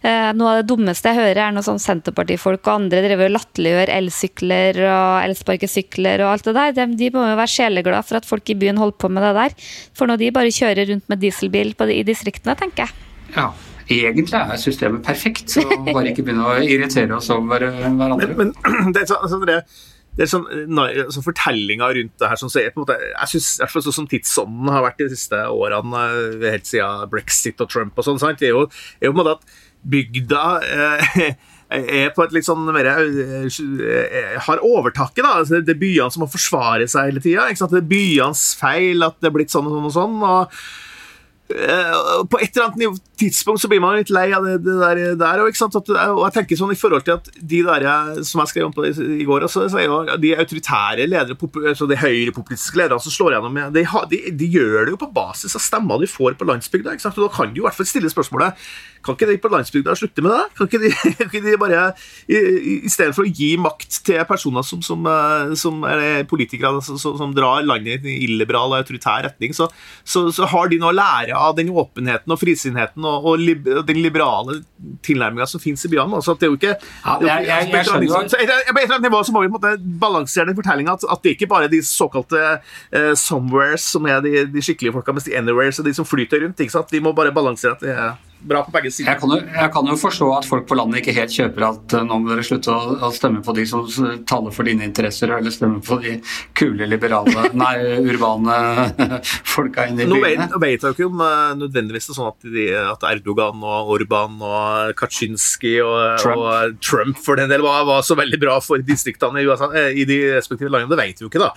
eh, 0.02 0.30
noe 0.36 0.54
av 0.54 0.60
det 0.60 0.68
dummeste 0.70 1.12
jeg 1.12 1.20
hører, 1.20 1.42
er 1.46 1.56
når 1.56 1.68
sånn 1.68 1.82
Senterpartifolk 1.82 2.62
og 2.66 2.74
andre 2.74 3.02
driver 3.06 3.30
og 3.30 3.36
latterliggjør 3.38 3.94
elsykler 3.96 4.82
og 4.88 5.14
elsparkesykler 5.24 6.24
og 6.24 6.34
alt 6.34 6.50
det 6.50 6.56
der. 6.58 6.76
De, 6.76 6.88
de 7.00 7.12
må 7.14 7.26
jo 7.28 7.40
være 7.40 7.54
sjeleglade 7.56 8.04
for 8.08 8.20
at 8.20 8.28
folk 8.28 8.52
i 8.52 8.58
byen 8.60 8.80
holder 8.80 9.00
på 9.00 9.12
med 9.12 9.26
det 9.26 9.34
der. 9.38 9.58
For 9.96 10.10
når 10.10 10.22
de 10.22 10.34
bare 10.36 10.54
kjører 10.54 10.92
rundt 10.92 11.10
med 11.10 11.22
dieselbil 11.22 11.74
på, 11.78 11.90
i 11.90 12.04
distriktene, 12.06 12.56
tenker 12.58 12.86
jeg. 12.86 13.08
Ja, 13.34 13.50
egentlig 13.90 14.38
er 14.38 14.58
systemet 14.60 15.02
perfekt, 15.06 15.50
så 15.50 15.64
bare 15.86 16.10
ikke 16.10 16.24
begynne 16.26 16.46
å 16.46 16.58
irritere 16.62 17.16
oss 17.16 17.30
over 17.34 17.66
hverandre. 17.66 18.30
Men, 18.38 18.52
men 18.54 18.92
det, 18.96 19.06
altså, 19.16 19.40
det, 19.46 19.60
det 20.18 20.26
er 20.26 20.30
sånn, 20.32 20.46
altså, 20.80 21.22
Fortellinga 21.24 21.90
rundt 21.94 22.16
det 22.18 22.30
her 22.32 22.40
sånn, 22.40 22.50
så 22.52 22.64
på 22.74 22.80
en 22.80 22.84
måte, 22.84 22.96
jeg 22.98 23.32
synes, 23.34 23.50
hvert 23.62 23.74
fall 23.74 23.84
sånn 23.86 23.96
som 24.00 24.08
tidsånden 24.10 24.72
har 24.74 24.84
vært 24.84 24.98
de 25.04 25.08
siste 25.12 25.38
årene, 25.54 26.02
eh, 26.18 26.50
helt 26.56 26.68
siden 26.68 27.06
brexit 27.12 27.62
og 27.62 27.70
Trump 27.70 27.96
og 27.98 28.06
sånn, 28.06 28.20
sant? 28.22 28.42
det 28.42 28.50
er 28.50 28.56
jo, 28.56 28.66
er 28.98 29.08
jo 29.08 29.14
på 29.14 29.20
en 29.20 29.22
måte 29.22 29.36
at 29.38 29.56
bygda 29.94 30.42
eh, 30.66 31.22
er 31.78 32.12
på 32.16 32.26
et 32.26 32.34
litt 32.34 32.48
sånn 32.48 32.66
mer 32.74 32.90
eh, 32.90 34.36
Har 34.48 34.62
overtaket, 34.66 35.22
da. 35.22 35.38
Altså, 35.38 35.62
det 35.62 35.76
er 35.76 35.82
byene 35.86 36.10
som 36.10 36.26
må 36.26 36.30
forsvare 36.30 36.90
seg 36.90 37.12
hele 37.12 37.22
tida. 37.22 37.46
Det 37.46 37.78
er 37.78 37.90
byenes 37.94 38.44
feil 38.60 39.06
at 39.06 39.20
det 39.22 39.30
er 39.30 39.36
blitt 39.38 39.54
sånn 39.54 39.70
og 39.70 39.78
sånn 39.78 39.90
og 39.92 39.94
sånn. 39.94 40.22
og 40.26 40.40
Eh, 40.50 40.89
på 41.50 42.38
et 42.40 42.54
eller 42.54 42.68
annet 42.68 43.00
tidspunkt 43.18 43.62
så 43.62 43.68
blir 43.70 43.82
man 43.82 43.96
litt 43.98 44.12
lei 44.14 44.28
av 44.36 44.44
det, 44.46 44.58
det 44.64 44.76
der, 44.80 45.00
der 45.18 45.42
og, 45.42 45.50
og, 45.50 46.20
jeg 46.28 46.34
tenker 46.36 46.60
sånn 46.60 46.74
i 46.74 46.78
forhold 46.78 47.04
til 47.06 47.16
at 47.18 47.30
de 47.34 47.62
der 47.66 47.86
som 48.26 48.42
jeg 48.42 48.52
skrev 48.52 48.68
om 48.68 48.74
på 48.76 48.86
i, 48.86 48.92
i 49.20 49.26
går, 49.28 49.46
også, 49.48 49.66
så 49.72 49.82
jo 49.82 50.00
de 50.22 50.34
autoritære 50.38 51.08
ledere, 51.10 51.36
altså 51.72 51.88
de 51.90 51.98
høyrepopulistiske 52.00 52.80
lederne 52.80 53.02
som 53.02 53.14
slår 53.14 53.36
gjennom, 53.36 53.58
de, 53.74 53.84
de, 54.12 54.22
de, 54.30 54.50
gjør 54.50 54.86
det 54.86 54.94
jo 54.94 55.02
på 55.02 55.10
basis 55.16 55.56
av 55.58 55.64
stemmer 55.64 56.02
de 56.02 56.10
får 56.10 56.38
på 56.38 56.48
landsbygda. 56.48 56.96
og 56.96 57.20
Da 57.20 57.32
kan 57.34 57.54
du 57.54 57.62
i 57.62 57.66
hvert 57.66 57.78
fall 57.78 57.88
stille 57.90 58.12
spørsmålet 58.12 58.70
kan 59.04 59.16
ikke 59.16 59.28
de 59.30 59.38
på 59.40 59.50
landsbygda 59.52 59.94
slutte 59.96 60.24
med 60.24 60.34
det? 60.34 60.46
Kan 60.58 60.68
ikke 60.68 60.80
de, 60.82 60.90
kan 61.16 61.28
ikke 61.30 61.42
de 61.44 61.56
bare, 61.60 61.84
i, 62.28 62.40
i, 62.84 62.92
stedet 62.92 63.14
for 63.16 63.24
å 63.24 63.32
gi 63.32 63.54
makt 63.60 64.00
til 64.06 64.20
personer 64.28 64.64
som, 64.66 64.82
som, 64.84 65.06
eh, 65.08 65.54
som 65.58 65.84
er 65.88 66.26
politikere 66.30 66.82
som, 66.84 66.98
som, 67.00 67.32
drar 67.36 67.64
landet 67.64 68.04
i 68.04 68.14
en 68.16 68.24
illiberal 68.28 68.74
og 68.74 68.80
autoritær 68.82 69.24
retning, 69.28 69.54
så, 69.56 69.70
så, 70.04 70.26
så, 70.34 70.48
har 70.50 70.70
de 70.70 70.80
noe 70.82 70.92
å 70.92 70.98
lære 70.98 71.36
av 71.36 71.56
den 71.56 71.70
åpenheten 71.72 72.34
og 72.34 72.40
frisinnheten 72.40 73.06
og, 73.06 73.30
og, 73.30 73.40
lib, 73.40 73.68
den 73.88 74.02
liberale 74.04 74.60
tilnærminga 75.06 75.48
som 75.48 75.62
finnes 75.62 75.84
i 75.86 75.92
byene. 75.92 76.20
Altså, 76.20 76.36
det 76.36 76.48
er 76.48 76.52
jo 76.52 76.58
ikke, 76.60 76.76
ja, 76.76 77.16
jeg, 77.24 77.48
jeg, 77.48 77.68
jeg, 77.72 77.88
skjønner 77.88 78.08
jo 78.08 78.20
På 78.20 78.40
et 78.40 78.84
eller 78.84 78.96
annet 78.96 79.08
nivå 79.08 79.22
så 79.24 79.34
må 79.34 79.44
vi 79.44 79.52
måte, 79.52 79.74
balansere 80.02 80.50
den 80.50 80.58
fortellinga 80.58 80.96
at, 80.98 81.06
at, 81.06 81.22
det 81.24 81.36
ikke 81.36 81.50
bare 81.50 81.68
er 81.68 81.72
de 81.72 81.82
såkalte 81.84 82.40
uh, 82.58 83.12
somewheres 83.18 83.84
som 83.94 84.08
er 84.08 84.22
de, 84.24 84.46
de 84.50 84.64
skikkelige 84.64 84.96
folka, 84.96 85.14
mens 85.14 85.28
de 85.28 85.36
anywheres 85.38 85.80
er 85.80 85.88
de 85.88 85.94
som 85.96 86.08
flyter 86.08 86.44
rundt. 86.44 86.60
Vi 86.90 87.02
må 87.04 87.12
bare 87.16 87.32
balansere 87.34 87.76
at 87.76 87.84
det 87.84 87.94
er 87.94 88.18
bra 88.40 88.62
på 88.64 88.72
begge 88.72 88.90
sider. 88.92 89.10
Jeg 89.12 89.20
kan, 89.20 89.32
jo, 89.34 89.38
jeg 89.44 89.70
kan, 89.74 89.88
jo, 89.90 89.96
forstå 90.00 90.28
at 90.38 90.46
folk 90.48 90.66
på 90.68 90.76
landet 90.78 91.00
ikke 91.00 91.14
helt 91.16 91.34
kjøper 91.34 91.66
at 91.66 91.94
uh, 91.98 92.04
nå 92.06 92.18
må 92.22 92.30
dere 92.32 92.44
slutte 92.46 92.72
å, 92.72 92.94
å, 93.06 93.10
stemme 93.14 93.42
på 93.44 93.54
de 93.56 93.66
som 93.68 93.84
taler 94.28 94.54
for 94.54 94.68
dine 94.68 94.86
interesser, 94.86 95.32
eller 95.36 95.52
stemme 95.54 95.82
på 95.84 95.98
de 96.02 96.16
kule, 96.56 96.88
liberale, 96.88 97.50
nei, 97.62 97.74
urbane 98.00 98.56
folka 99.54 99.88
inne 99.90 100.06
i 100.06 100.10
byene. 100.10 100.48
Nå 100.54 100.62
vet, 100.62 100.80
jeg 100.80 100.88
jo 100.88 100.96
ikke 100.96 101.10
om 101.10 101.24
uh, 101.24 101.52
nødvendigvis 101.60 102.08
det 102.08 102.14
er 102.14 102.20
sånn 102.20 102.32
at, 102.32 102.48
de, 102.56 102.66
at, 102.80 103.06
Erdogan 103.10 103.64
og 103.66 103.92
Orban 103.96 104.40
og 104.46 104.94
Kaczynski 104.98 105.76
og 105.84 106.20
Trump, 106.22 106.44
og 106.46 106.80
Trump 106.84 107.20
for 107.20 107.40
den 107.40 107.50
del 107.52 107.64
var, 107.66 107.84
var, 107.88 108.04
så 108.06 108.16
veldig 108.18 108.40
bra 108.40 108.58
for 108.64 108.80
distriktene 108.84 109.42
i, 109.42 109.48
USA, 109.48 109.70
eh, 109.76 109.92
i 110.00 110.06
de 110.08 110.20
respektive 110.36 110.72
landene. 110.72 110.94
Det 110.94 111.00
vet 111.00 111.20
vi 111.20 111.26
jo 111.26 111.32
ikke, 111.32 111.42
da. 111.42 111.52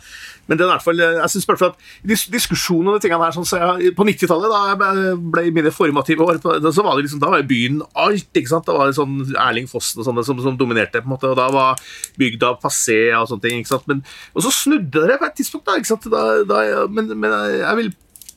Men 0.49 0.59
det 0.59 0.65
er 0.65 0.67
i 0.67 0.73
hvert 0.73 0.83
fall, 0.83 0.99
jeg 0.99 1.31
synes 1.31 1.47
bare 1.47 1.69
at 1.71 2.25
diskusjonen 2.33 2.91
om 2.91 2.97
de 2.97 3.05
tingene 3.05 3.23
her, 3.23 3.35
sånn, 3.35 3.47
så 3.47 3.59
jeg, 3.61 3.93
På 3.95 4.03
90-tallet, 4.07 4.51
da 4.51 4.73
jeg 4.73 5.17
ble 5.31 5.45
i 5.47 5.53
mine 5.55 5.71
formative 5.71 6.25
år, 6.25 6.41
så 6.75 6.85
var 6.85 6.97
det 6.97 7.07
liksom, 7.07 7.21
da 7.23 7.31
var 7.33 7.47
byen 7.47 7.81
alt. 7.93 8.29
ikke 8.33 8.51
sant? 8.51 8.67
Da 8.67 8.77
var 8.77 8.89
det 8.89 8.97
sånn 8.97 9.19
Erling 9.31 9.69
Fossen 9.71 10.01
og 10.01 10.07
sånne 10.09 10.25
som, 10.27 10.39
som, 10.43 10.59
dominerte. 10.59 11.01
på 11.01 11.09
en 11.09 11.15
måte, 11.15 11.31
og 11.31 11.39
Da 11.39 11.49
var 11.53 11.81
bygda 12.19 12.55
passé 12.61 13.01
og 13.17 13.29
sånne 13.31 13.47
ting. 13.47 13.63
ikke 13.63 13.73
sant? 13.75 13.89
Men, 13.91 14.05
og 14.33 14.45
så 14.45 14.53
snudde 14.53 15.07
det 15.09 15.19
på 15.21 15.29
et 15.29 15.37
tidspunkt. 15.41 15.67
da, 15.69 15.77
ikke 15.79 15.93
sant? 15.93 16.09
Da, 16.13 16.23
da, 16.49 16.87
men, 16.89 17.13
men 17.17 17.37
jeg 17.59 17.81
vil 17.81 17.93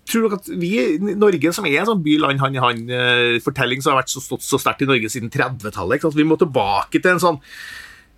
tror 0.07 0.27
nok 0.27 0.37
at 0.39 0.51
vi 0.55 0.69
i 0.79 1.15
Norge, 1.19 1.51
som 1.55 1.67
er 1.67 1.81
en 1.81 1.89
sånn 1.89 2.05
by-land 2.05 2.43
hand 2.43 2.59
i 2.59 2.63
hand-fortelling 2.63 3.83
som 3.83 3.93
har 3.93 4.05
vært 4.05 4.13
så, 4.15 4.23
stått 4.23 4.45
så 4.47 4.61
sterkt 4.63 4.85
i 4.85 4.91
Norge 4.91 5.11
siden 5.11 5.33
30-tallet 5.35 6.07
Vi 6.15 6.27
må 6.27 6.39
tilbake 6.39 7.01
til 7.01 7.17
en 7.17 7.23
sånn 7.23 7.41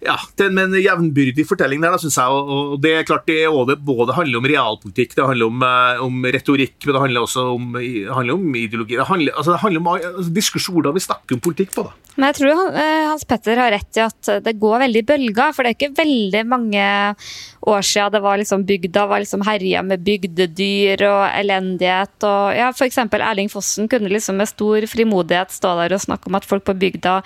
ja, 0.04 0.14
med 0.38 0.61
en 0.68 0.76
jevnbyrdig 0.78 1.44
fortelling 1.48 1.82
der, 1.82 1.96
syns 1.98 2.18
jeg. 2.20 2.42
Og, 2.54 2.76
det 2.82 2.92
er 2.94 3.06
klart 3.08 3.26
det 3.26 3.40
både, 3.50 3.78
både 3.82 4.14
handler 4.14 4.40
om 4.40 4.48
realpolitikk, 4.52 5.16
det 5.18 5.26
handler 5.26 5.50
om, 5.50 5.64
uh, 5.64 6.04
om, 6.06 6.28
retorikk, 6.38 6.76
men 6.84 6.94
det 6.94 7.04
handler 7.06 7.26
også 7.26 7.46
om, 7.56 7.72
handler 7.78 8.37
om 8.37 8.61
ideologi. 8.61 8.98
Det 8.98 9.08
handler, 9.08 9.34
altså, 9.34 9.54
det 9.54 9.62
handler 9.64 9.82
om 9.82 9.90
altså, 9.96 10.28
diskusjoner 10.34 10.94
vi 10.94 11.06
snakker 11.08 11.38
om 11.38 11.42
politikk 11.48 11.74
på. 11.74 11.88
da. 11.88 11.96
Men 12.18 12.32
jeg 12.32 12.38
tror 12.40 12.74
eh, 12.74 13.04
Hans 13.06 13.22
Petter 13.30 13.61
har 13.62 13.70
rett 13.70 13.98
i 13.98 14.02
at 14.02 14.30
det 14.42 14.56
går 14.58 14.80
veldig 14.82 15.02
i 15.04 15.06
bølger. 15.06 15.52
For 15.54 15.62
det 15.62 15.70
er 15.70 15.76
ikke 15.76 16.00
veldig 16.00 16.40
mange 16.50 16.87
år 17.68 17.87
siden 17.87 18.14
det 18.14 18.20
var 18.24 18.40
liksom 18.40 18.64
bygda 18.66 19.04
var 19.11 19.22
liksom 19.22 19.44
herja 19.46 19.84
med 19.87 20.02
bygdedyr 20.06 21.04
og 21.06 21.22
elendighet. 21.28 22.16
og 22.26 22.58
ja, 22.58 22.72
F.eks. 22.74 22.98
Erling 22.98 23.50
Fossen 23.52 23.87
kunne 23.90 24.11
liksom 24.11 24.38
med 24.40 24.50
stor 24.50 24.87
frimodighet 24.90 25.54
stå 25.54 25.76
der 25.78 25.94
og 25.94 26.02
snakke 26.02 26.30
om 26.30 26.38
at 26.38 26.48
folk 26.48 26.66
på 26.66 26.74
bygda 26.78 27.20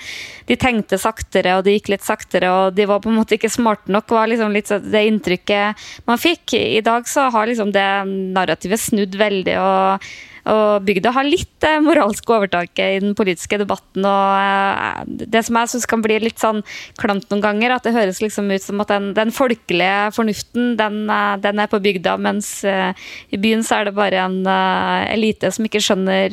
de 0.50 0.58
tenkte 0.61 1.00
saktere 1.00 1.56
og 1.56 1.64
det 1.64 1.78
gikk 1.78 1.94
litt 1.94 2.04
saktere. 2.04 2.52
og 2.52 2.62
de 2.70 2.87
var 2.87 3.03
på 3.03 3.11
en 3.11 3.18
måte 3.18 3.37
ikke 3.37 3.51
smarte 3.53 3.92
nok, 3.92 4.11
var 4.14 4.31
liksom 4.31 4.53
litt 4.55 4.70
det 4.85 5.07
inntrykket 5.09 5.87
man 6.09 6.20
fikk. 6.20 6.55
I 6.55 6.83
dag 6.85 7.09
så 7.09 7.29
har 7.35 7.48
liksom 7.51 7.72
det 7.75 7.88
narrativet 8.07 8.81
snudd 8.81 9.18
veldig. 9.18 9.57
og 9.59 10.12
og 10.50 10.83
bygda 10.87 11.12
har 11.14 11.26
litt 11.26 11.66
eh, 11.66 11.78
moralsk 11.83 12.26
overtaket 12.35 12.96
i 12.96 13.00
den 13.05 13.14
politiske 13.18 13.59
debatten. 13.61 14.02
og 14.02 14.33
eh, 14.42 15.26
Det 15.31 15.42
som 15.46 15.59
jeg 15.61 15.70
syns 15.70 15.87
kan 15.90 16.02
bli 16.02 16.18
litt 16.22 16.42
sånn 16.42 16.62
klamt 16.98 17.28
noen 17.31 17.44
ganger, 17.44 17.76
at 17.76 17.87
det 17.87 17.94
høres 17.94 18.22
liksom 18.24 18.50
ut 18.50 18.64
som 18.64 18.83
at 18.83 18.90
den, 18.90 19.12
den 19.14 19.31
folkelige 19.35 20.11
fornuften, 20.16 20.74
den, 20.81 21.05
eh, 21.07 21.37
den, 21.44 21.62
er 21.62 21.70
på 21.70 21.83
bygda, 21.83 22.16
mens 22.22 22.50
i 22.64 23.38
byen 23.38 23.62
så 23.66 23.78
er 23.78 23.88
det 23.88 23.94
bare 23.96 24.24
en 24.24 24.40
elite 24.46 25.50
som 25.55 25.66
ikke 25.66 25.81
skjønner 25.83 26.33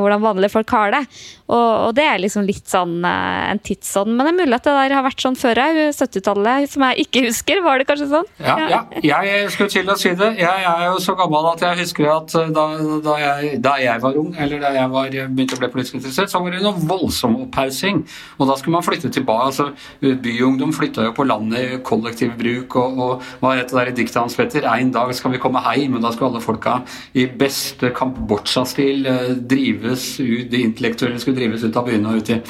hvordan 0.00 0.22
vanlige 0.22 0.52
folk 0.52 0.72
har 0.74 0.92
det. 0.94 1.02
Og, 1.46 1.70
og 1.86 1.92
det 1.96 2.04
er 2.06 2.18
liksom 2.18 2.46
litt 2.46 2.66
sånn 2.70 3.04
en 3.06 3.60
tidsånd. 3.62 4.10
Men 4.10 4.26
det 4.26 4.32
er 4.32 4.38
mulig 4.40 4.58
at 4.58 4.66
det 4.66 4.74
der 4.74 4.94
har 4.98 5.06
vært 5.06 5.22
sånn 5.22 5.38
før 5.38 5.60
òg, 5.62 5.78
70-tallet, 5.94 6.70
som 6.72 6.86
jeg 6.88 7.06
ikke 7.06 7.24
husker. 7.28 7.62
Var 7.62 7.78
det 7.78 7.86
kanskje 7.88 8.08
sånn? 8.10 8.30
Ja, 8.42 8.56
ja. 9.02 9.20
jeg 9.26 9.52
skulle 9.54 9.72
til 9.72 9.92
å 9.92 9.98
si 10.00 10.14
det. 10.18 10.32
Jeg 10.40 10.66
er 10.66 10.84
jo 10.88 10.98
så 11.02 11.14
gammel 11.18 11.50
at 11.52 11.62
jeg 11.62 11.80
husker 11.84 12.10
at 12.16 12.36
da, 12.56 12.66
da 13.06 13.18
jeg 13.22 13.35
jeg, 13.42 13.60
da 13.64 13.76
jeg 13.80 14.02
var 14.02 14.18
ung, 14.20 14.32
eller 14.38 14.62
da 14.62 14.72
jeg 14.74 14.92
var, 14.92 15.10
begynte 15.12 15.56
å 15.56 15.62
bli 15.62 15.70
politisk 15.72 15.98
interessert, 15.98 16.32
så 16.32 16.40
var 16.42 16.54
det 16.54 16.62
noe 16.64 16.86
voldsom 16.88 17.36
opphaussing. 17.44 18.02
Og 18.38 18.50
da 18.50 18.56
skulle 18.58 18.76
man 18.76 18.86
flytte 18.86 19.10
tilbake. 19.12 19.50
altså 19.50 20.16
Byungdom 20.22 20.74
flytta 20.76 21.08
jo 21.08 21.14
på 21.16 21.26
landet 21.28 21.76
i 21.76 21.80
kollektiv 21.86 22.34
bruk, 22.38 22.78
og, 22.80 23.00
og 23.00 23.28
hva 23.42 23.56
het 23.58 23.72
det 23.72 23.78
der 23.78 23.92
i 23.92 23.96
diktet 24.00 24.20
hans, 24.22 24.36
Petter? 24.38 24.68
En 24.70 24.92
dag 24.94 25.12
skal 25.16 25.34
vi 25.34 25.42
komme 25.42 25.62
heim, 25.66 25.96
og 25.96 26.04
da 26.04 26.12
skulle 26.14 26.34
alle 26.34 26.44
folka 26.44 26.78
i 27.16 27.26
beste 27.26 27.92
Kambodsja-stil 27.96 29.06
eh, 29.10 29.32
drives 29.54 30.08
ut, 30.20 30.46
de 30.52 30.62
intellektuelle 30.64 31.20
skulle 31.22 31.40
drives 31.40 31.64
ut 31.66 31.76
av 31.76 31.88
byene 31.88 32.12
og 32.12 32.22
ut 32.22 32.34
i 32.36 32.40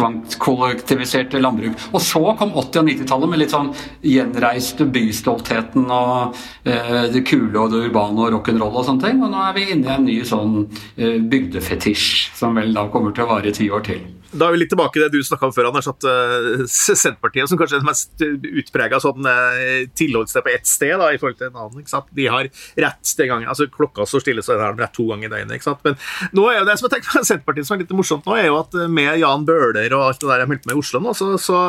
tvangskollektiviserte 0.00 1.40
landbruk. 1.40 1.78
Og 1.92 2.04
så 2.04 2.22
kom 2.38 2.54
80- 2.54 2.82
og 2.82 2.90
90-tallet 2.90 3.32
med 3.32 3.42
litt 3.42 3.54
sånn 3.54 3.72
gjenreiste 4.06 4.86
bystoltheten 4.90 5.88
og 5.90 6.38
eh, 6.64 7.10
det 7.12 7.24
kule 7.28 7.56
og 7.60 7.74
det 7.74 7.84
urbane 7.88 8.24
og 8.24 8.32
rock'n'roll 8.36 8.80
og 8.80 8.86
sånne 8.88 9.08
ting. 9.08 9.20
Og 9.24 9.32
nå 9.32 9.42
er 9.48 9.58
vi 9.58 9.68
inne 9.74 9.90
i 9.90 9.96
en 9.96 10.08
ny 10.08 10.20
sånn 10.26 10.56
eh, 10.96 11.20
bygdefetisj 11.20 12.30
som 12.38 12.56
vel 12.58 12.74
da 12.76 12.88
kommer 12.92 13.14
til 13.16 13.26
å 13.26 13.34
vare 13.34 13.52
i 13.52 13.56
ti 13.56 13.70
år 13.70 13.86
til. 13.90 14.08
Da 14.30 14.46
er 14.46 14.54
vi 14.54 14.60
litt 14.60 14.70
tilbake 14.70 14.94
til 14.94 15.02
det 15.02 15.18
du 15.18 15.26
snakka 15.26 15.48
om 15.48 15.54
før, 15.54 15.68
Anders. 15.70 15.88
At 15.90 16.06
uh, 16.06 16.62
Senterpartiet, 16.70 17.50
som 17.50 17.58
kanskje 17.58 17.80
er 17.80 17.82
det 17.82 17.88
mest 17.88 18.22
utprega 18.62 19.00
sånn, 19.02 19.26
uh, 19.26 19.88
tilholdssted 19.98 20.44
på 20.46 20.52
ett 20.52 20.70
sted 20.70 20.94
da, 21.02 21.08
i 21.10 21.18
forhold 21.18 21.40
til 21.40 21.48
en 21.48 21.58
annen, 21.58 21.82
ikke 21.82 21.94
sant? 21.96 22.10
de 22.14 22.28
har 22.30 22.46
rett 22.84 23.14
den 23.18 23.30
gangen. 23.30 23.48
altså 23.50 23.66
Klokka 23.72 24.06
står 24.06 24.22
stille, 24.22 24.44
så 24.46 24.54
er 24.54 24.62
det 24.62 24.84
rett 24.84 24.94
to 24.94 25.08
ganger 25.10 25.26
i 25.26 25.32
døgnet. 25.34 25.56
ikke 25.58 25.66
sant? 25.66 25.82
Men 25.86 25.98
nå 26.36 26.46
er 26.46 26.60
jo 26.60 26.68
det 26.68 26.78
som 26.78 26.86
jeg 26.86 26.94
tenker 26.94 27.10
på 27.10 27.24
Senterpartiet 27.32 27.68
som 27.68 27.76
er 27.76 27.82
litt 27.82 27.96
morsomt 27.98 28.28
nå, 28.28 28.36
er 28.38 28.50
jo 28.50 28.60
at 28.60 28.78
med 29.00 29.18
Jan 29.22 29.46
Bøhler 29.48 29.89
og 29.96 30.06
alt 30.06 30.22
det 30.22 30.30
der 30.30 30.44
jeg 30.44 30.52
meldte 30.52 30.70
med 30.70 30.76
i 30.76 30.82
Oslo 30.82 31.02
nå, 31.02 31.14
så, 31.16 31.32
så, 31.40 31.60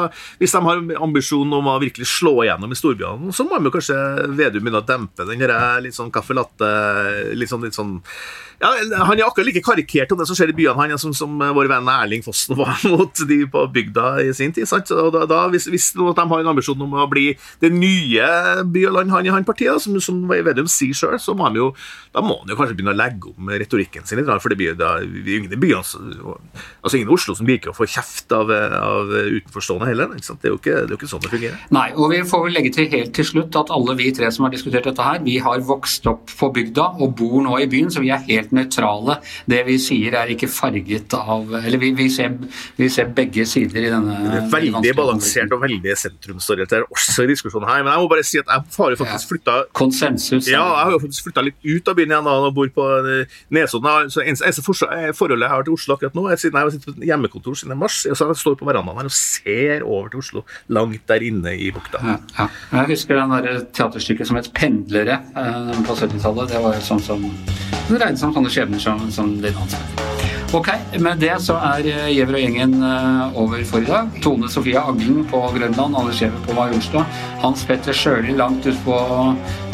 hvis 0.41 0.55
de 0.55 0.63
har 0.67 0.83
ambisjon 1.03 1.57
om 1.57 1.71
å 1.71 1.79
virkelig 1.81 2.09
slå 2.11 2.35
igjennom 2.45 2.71
i 2.71 2.79
storbyene, 2.79 3.33
så 3.35 3.47
må 3.47 3.57
de 3.57 3.69
jo 3.69 3.75
kanskje 3.75 3.97
Vedum 4.31 4.63
begynne 4.63 4.81
å 4.83 4.87
dempe 4.87 5.27
den 5.27 5.43
litt 5.83 5.97
sånn 5.97 6.11
caffè 6.13 6.37
latte, 6.37 6.71
litt 7.37 7.51
sånn, 7.51 7.65
litt 7.65 7.77
sånn 7.77 7.99
ja, 8.61 8.71
Han 9.07 9.19
er 9.19 9.25
akkurat 9.25 9.47
like 9.49 9.63
karikert 9.65 10.11
om 10.13 10.21
det 10.21 10.27
som 10.29 10.37
skjer 10.37 10.53
i 10.53 10.57
byene, 10.57 10.77
han 10.77 11.01
som, 11.01 11.13
som 11.17 11.41
vår 11.41 11.69
venn 11.71 11.89
Erling 11.91 12.25
Fossen 12.25 12.57
var 12.59 12.77
mot 12.91 13.23
de 13.27 13.39
på 13.51 13.65
bygda 13.73 14.07
i 14.25 14.31
sin 14.37 14.53
tid. 14.53 14.69
sant? 14.69 14.91
Og 14.93 15.11
da, 15.15 15.25
da 15.29 15.43
hvis, 15.51 15.67
hvis, 15.71 15.91
de 15.97 16.05
har 16.05 16.43
en 16.43 16.51
ambisjon 16.53 16.85
om 16.85 16.93
å 16.93 17.07
bli 17.09 17.31
det 17.63 17.71
nye 17.73 18.27
by 18.69 18.85
og 18.89 18.97
land 18.99 19.15
han 19.15 19.27
i 19.27 19.33
han 19.33 19.47
partiet, 19.47 19.81
som, 19.81 19.97
som 20.03 20.21
Vedum 20.31 20.69
sier 20.69 20.95
sjøl, 20.97 21.17
så 21.21 21.35
må 21.37 21.49
han 21.49 21.59
jo 21.59 21.71
da 22.11 22.19
må 22.23 22.41
han 22.41 22.49
jo 22.51 22.57
kanskje 22.59 22.75
begynne 22.75 22.91
å 22.91 22.99
legge 22.99 23.29
om 23.31 23.51
retorikken 23.61 24.03
sin 24.07 24.19
litt. 24.19 24.29
For 24.43 24.51
det 24.51 24.57
blir 24.59 24.75
da, 24.75 24.97
ingen 25.01 25.51
i 25.51 25.59
byene, 25.59 25.81
altså 26.81 26.97
ingen 26.97 27.09
i 27.09 27.15
Oslo 27.15 27.35
som 27.37 27.47
liker 27.47 27.71
å 27.71 27.75
få 27.75 27.87
kjeft 27.89 28.33
av, 28.35 28.51
av 28.51 29.11
utenforstående 29.11 29.87
heller. 29.87 30.11
Ikke 30.17 30.27
sant? 30.27 30.41
Det 30.43 30.49
er, 30.49 30.55
jo 30.55 30.59
ikke, 30.59 30.75
det 30.75 30.91
er 30.91 30.95
jo 30.95 30.99
ikke 30.99 31.11
sånn 31.11 31.23
det 31.23 31.31
fungerer. 31.31 31.61
Nei, 31.73 31.87
og 31.95 32.11
vi 32.11 32.21
får 32.27 32.45
vel 32.45 32.57
legge 32.57 32.73
til 32.75 32.89
helt 32.91 33.13
til 33.15 33.27
slutt 33.27 33.57
at 33.61 33.71
alle 33.73 33.95
vi 33.99 34.09
tre 34.15 34.27
som 34.33 34.47
har 34.47 34.53
diskutert 34.53 34.89
dette 34.89 35.07
her, 35.07 35.21
vi 35.23 35.37
har 35.43 35.63
vokst 35.67 36.07
opp 36.11 36.35
på 36.35 36.51
bygda 36.57 36.89
og 37.01 37.15
bor 37.21 37.39
nå 37.45 37.55
i 37.63 37.69
byen, 37.71 37.91
så 37.93 38.03
vi 38.03 38.11
er 38.11 38.23
helt 38.27 38.50
nøytrale. 38.55 39.17
Det 39.49 39.61
vi 39.67 39.77
sier 39.81 40.15
er 40.19 40.31
ikke 40.33 40.49
farget 40.51 41.13
av 41.17 41.49
Eller 41.61 41.79
vi, 41.81 41.91
vi, 41.97 42.07
ser, 42.13 42.35
vi 42.77 42.89
ser, 42.91 43.09
begge 43.15 43.45
sider 43.49 43.87
i 43.87 43.91
denne 43.91 44.43
Veldig 44.51 44.93
balansert 44.97 45.51
og 45.55 45.63
veldig 45.63 45.95
sentrumsorientert 45.97 46.87
også 46.91 47.25
i 47.25 47.31
diskusjonen 47.31 47.69
her. 47.69 47.83
Men 47.85 47.93
jeg 47.93 48.03
må 48.03 48.11
bare 48.11 48.25
si 48.27 48.41
at 48.41 48.49
jeg 48.49 48.65
har 48.77 48.95
jo 48.95 48.99
faktisk 49.01 49.33
flytta 49.33 49.57
Konsensus. 49.77 50.49
Ja, 50.49 50.63
jeg 50.63 50.89
har 50.89 50.95
jo 50.95 51.01
faktisk 51.03 51.29
flytta 51.29 51.45
litt 51.47 51.59
ut 51.65 51.91
av 51.91 51.97
byen 51.99 52.15
igjen 52.15 52.31
og 52.31 52.49
bor 52.57 52.71
på 52.75 52.87
eh, 52.99 53.39
Nesodden. 53.53 54.11
Så 54.13 54.23
eneste 54.25 54.63
forholdet 54.65 55.47
jeg 55.47 55.53
har 55.53 55.67
til 55.67 55.77
Oslo 55.77 55.97
akkurat 55.97 56.17
nå, 56.17 56.27
er 56.31 56.41
siden 56.41 56.59
jeg 56.59 56.67
har 56.67 56.73
sittet 56.75 56.97
på 56.97 57.09
hjemmekontor 57.11 57.59
siden 57.59 57.79
mars. 57.81 58.01
Så 58.03 58.15
jeg 58.15 58.41
står 58.43 58.57
på 58.59 58.69
verandaen 58.69 59.01
her 59.01 59.11
og 59.11 59.15
ser 59.15 59.85
over 59.87 60.11
til 60.11 60.23
Oslo, 60.23 60.45
langt 60.73 61.05
der 61.11 61.27
inne 61.27 61.55
i 61.57 61.71
bukta. 61.73 62.01
Ja, 62.05 62.17
ja. 62.37 62.49
Jeg 62.71 62.95
husker 62.95 63.21
den 63.21 63.35
der 63.35 63.63
teaterstykket 63.73 64.27
som 64.27 64.39
het 64.39 64.51
'Pendlere' 64.53 65.21
eh, 65.35 65.85
på 65.87 65.95
70-tallet. 65.95 66.49
Det 66.49 66.63
var 66.63 66.75
jo 66.75 66.81
sånn 66.91 67.03
som 67.03 67.25
Det 67.91 67.99
regnet 67.99 68.21
som 68.21 68.31
sånne 68.31 68.47
skjebner 68.47 68.79
som, 68.79 69.01
som 69.11 69.33
din 69.43 69.57
ansatte. 69.59 70.11
Ok, 70.55 70.67
med 70.99 71.19
det 71.19 71.33
så 71.43 71.57
er 71.63 71.85
eh, 71.87 72.07
Gjever 72.11 72.35
og 72.37 72.41
gjengen 72.43 72.73
eh, 72.83 73.37
over 73.39 73.61
for 73.67 73.83
i 73.83 73.87
dag. 73.87 74.09
Tone 74.23 74.47
Sofie 74.51 74.79
Aglen 74.79 75.25
på 75.31 75.39
Grønland, 75.55 75.95
Anders 75.95 76.19
Gjever 76.19 76.39
på 76.47 76.55
Majorstua. 76.55 77.03
Hans 77.43 77.63
Petter 77.67 77.95
Sjøli 77.95 78.35
langt 78.35 78.67
ute 78.67 78.75
på 78.83 78.97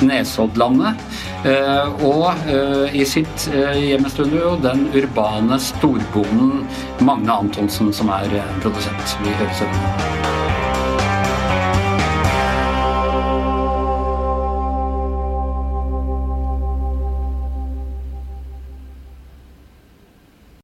Nesoddlandet. 0.05 1.01
Eh, 1.49 2.05
og 2.05 2.49
i 2.93 3.05
sitt 3.09 3.49
hjemmestudio 3.53 4.55
den 4.65 4.87
urbane 4.97 5.61
storbonden 5.61 6.65
Magne 7.05 7.41
Antonsen, 7.45 7.93
som 7.93 8.13
er 8.17 8.39
produsent. 8.65 9.17
Vi 9.25 9.37
høres 9.41 9.65
igjen. 9.65 10.56